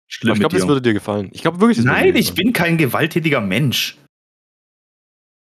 [0.08, 1.30] Schlimm ich glaube, das würde dir gefallen.
[1.32, 3.96] Ich glaube wirklich, das Nein, ich bin kein gewalttätiger Mensch.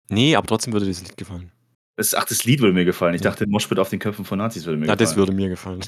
[0.09, 1.51] Nee, aber trotzdem würde dir das Lied gefallen.
[1.97, 3.15] Das, ach, das Lied würde mir gefallen.
[3.15, 3.31] Ich Ja.
[3.31, 5.17] dachte, Moshpit auf den Köpfen von Nazis würde mir das gefallen.
[5.17, 5.81] würde mir gefallen.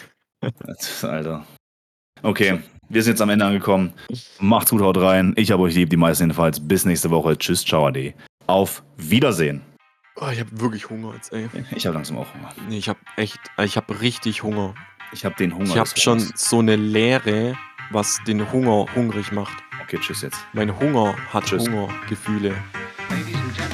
[0.67, 1.47] Das- Alter.
[2.25, 3.93] Okay, wir sind jetzt am Ende angekommen.
[4.41, 5.33] Macht's gut, haut rein.
[5.37, 6.59] Ich habe euch lieb, die meisten jedenfalls.
[6.67, 7.37] Bis nächste Woche.
[7.39, 8.15] Tschüss, ciao, ade.
[8.49, 9.61] Auf Wiedersehen.
[10.17, 11.49] Oh, ich habe wirklich Hunger jetzt, ey.
[11.75, 12.51] Ich habe langsam auch Hunger.
[12.69, 14.75] Nee, ich habe echt, ich habe richtig Hunger.
[15.13, 15.67] Ich habe den Hunger.
[15.67, 17.57] Ich habe schon so eine Leere,
[17.91, 19.57] was den Hunger hungrig macht.
[19.83, 20.39] Okay, tschüss jetzt.
[20.53, 21.69] Mein Hunger hat Tschüss.
[21.69, 22.55] Hungergefühle.
[23.11, 23.72] Ladies and gentlemen.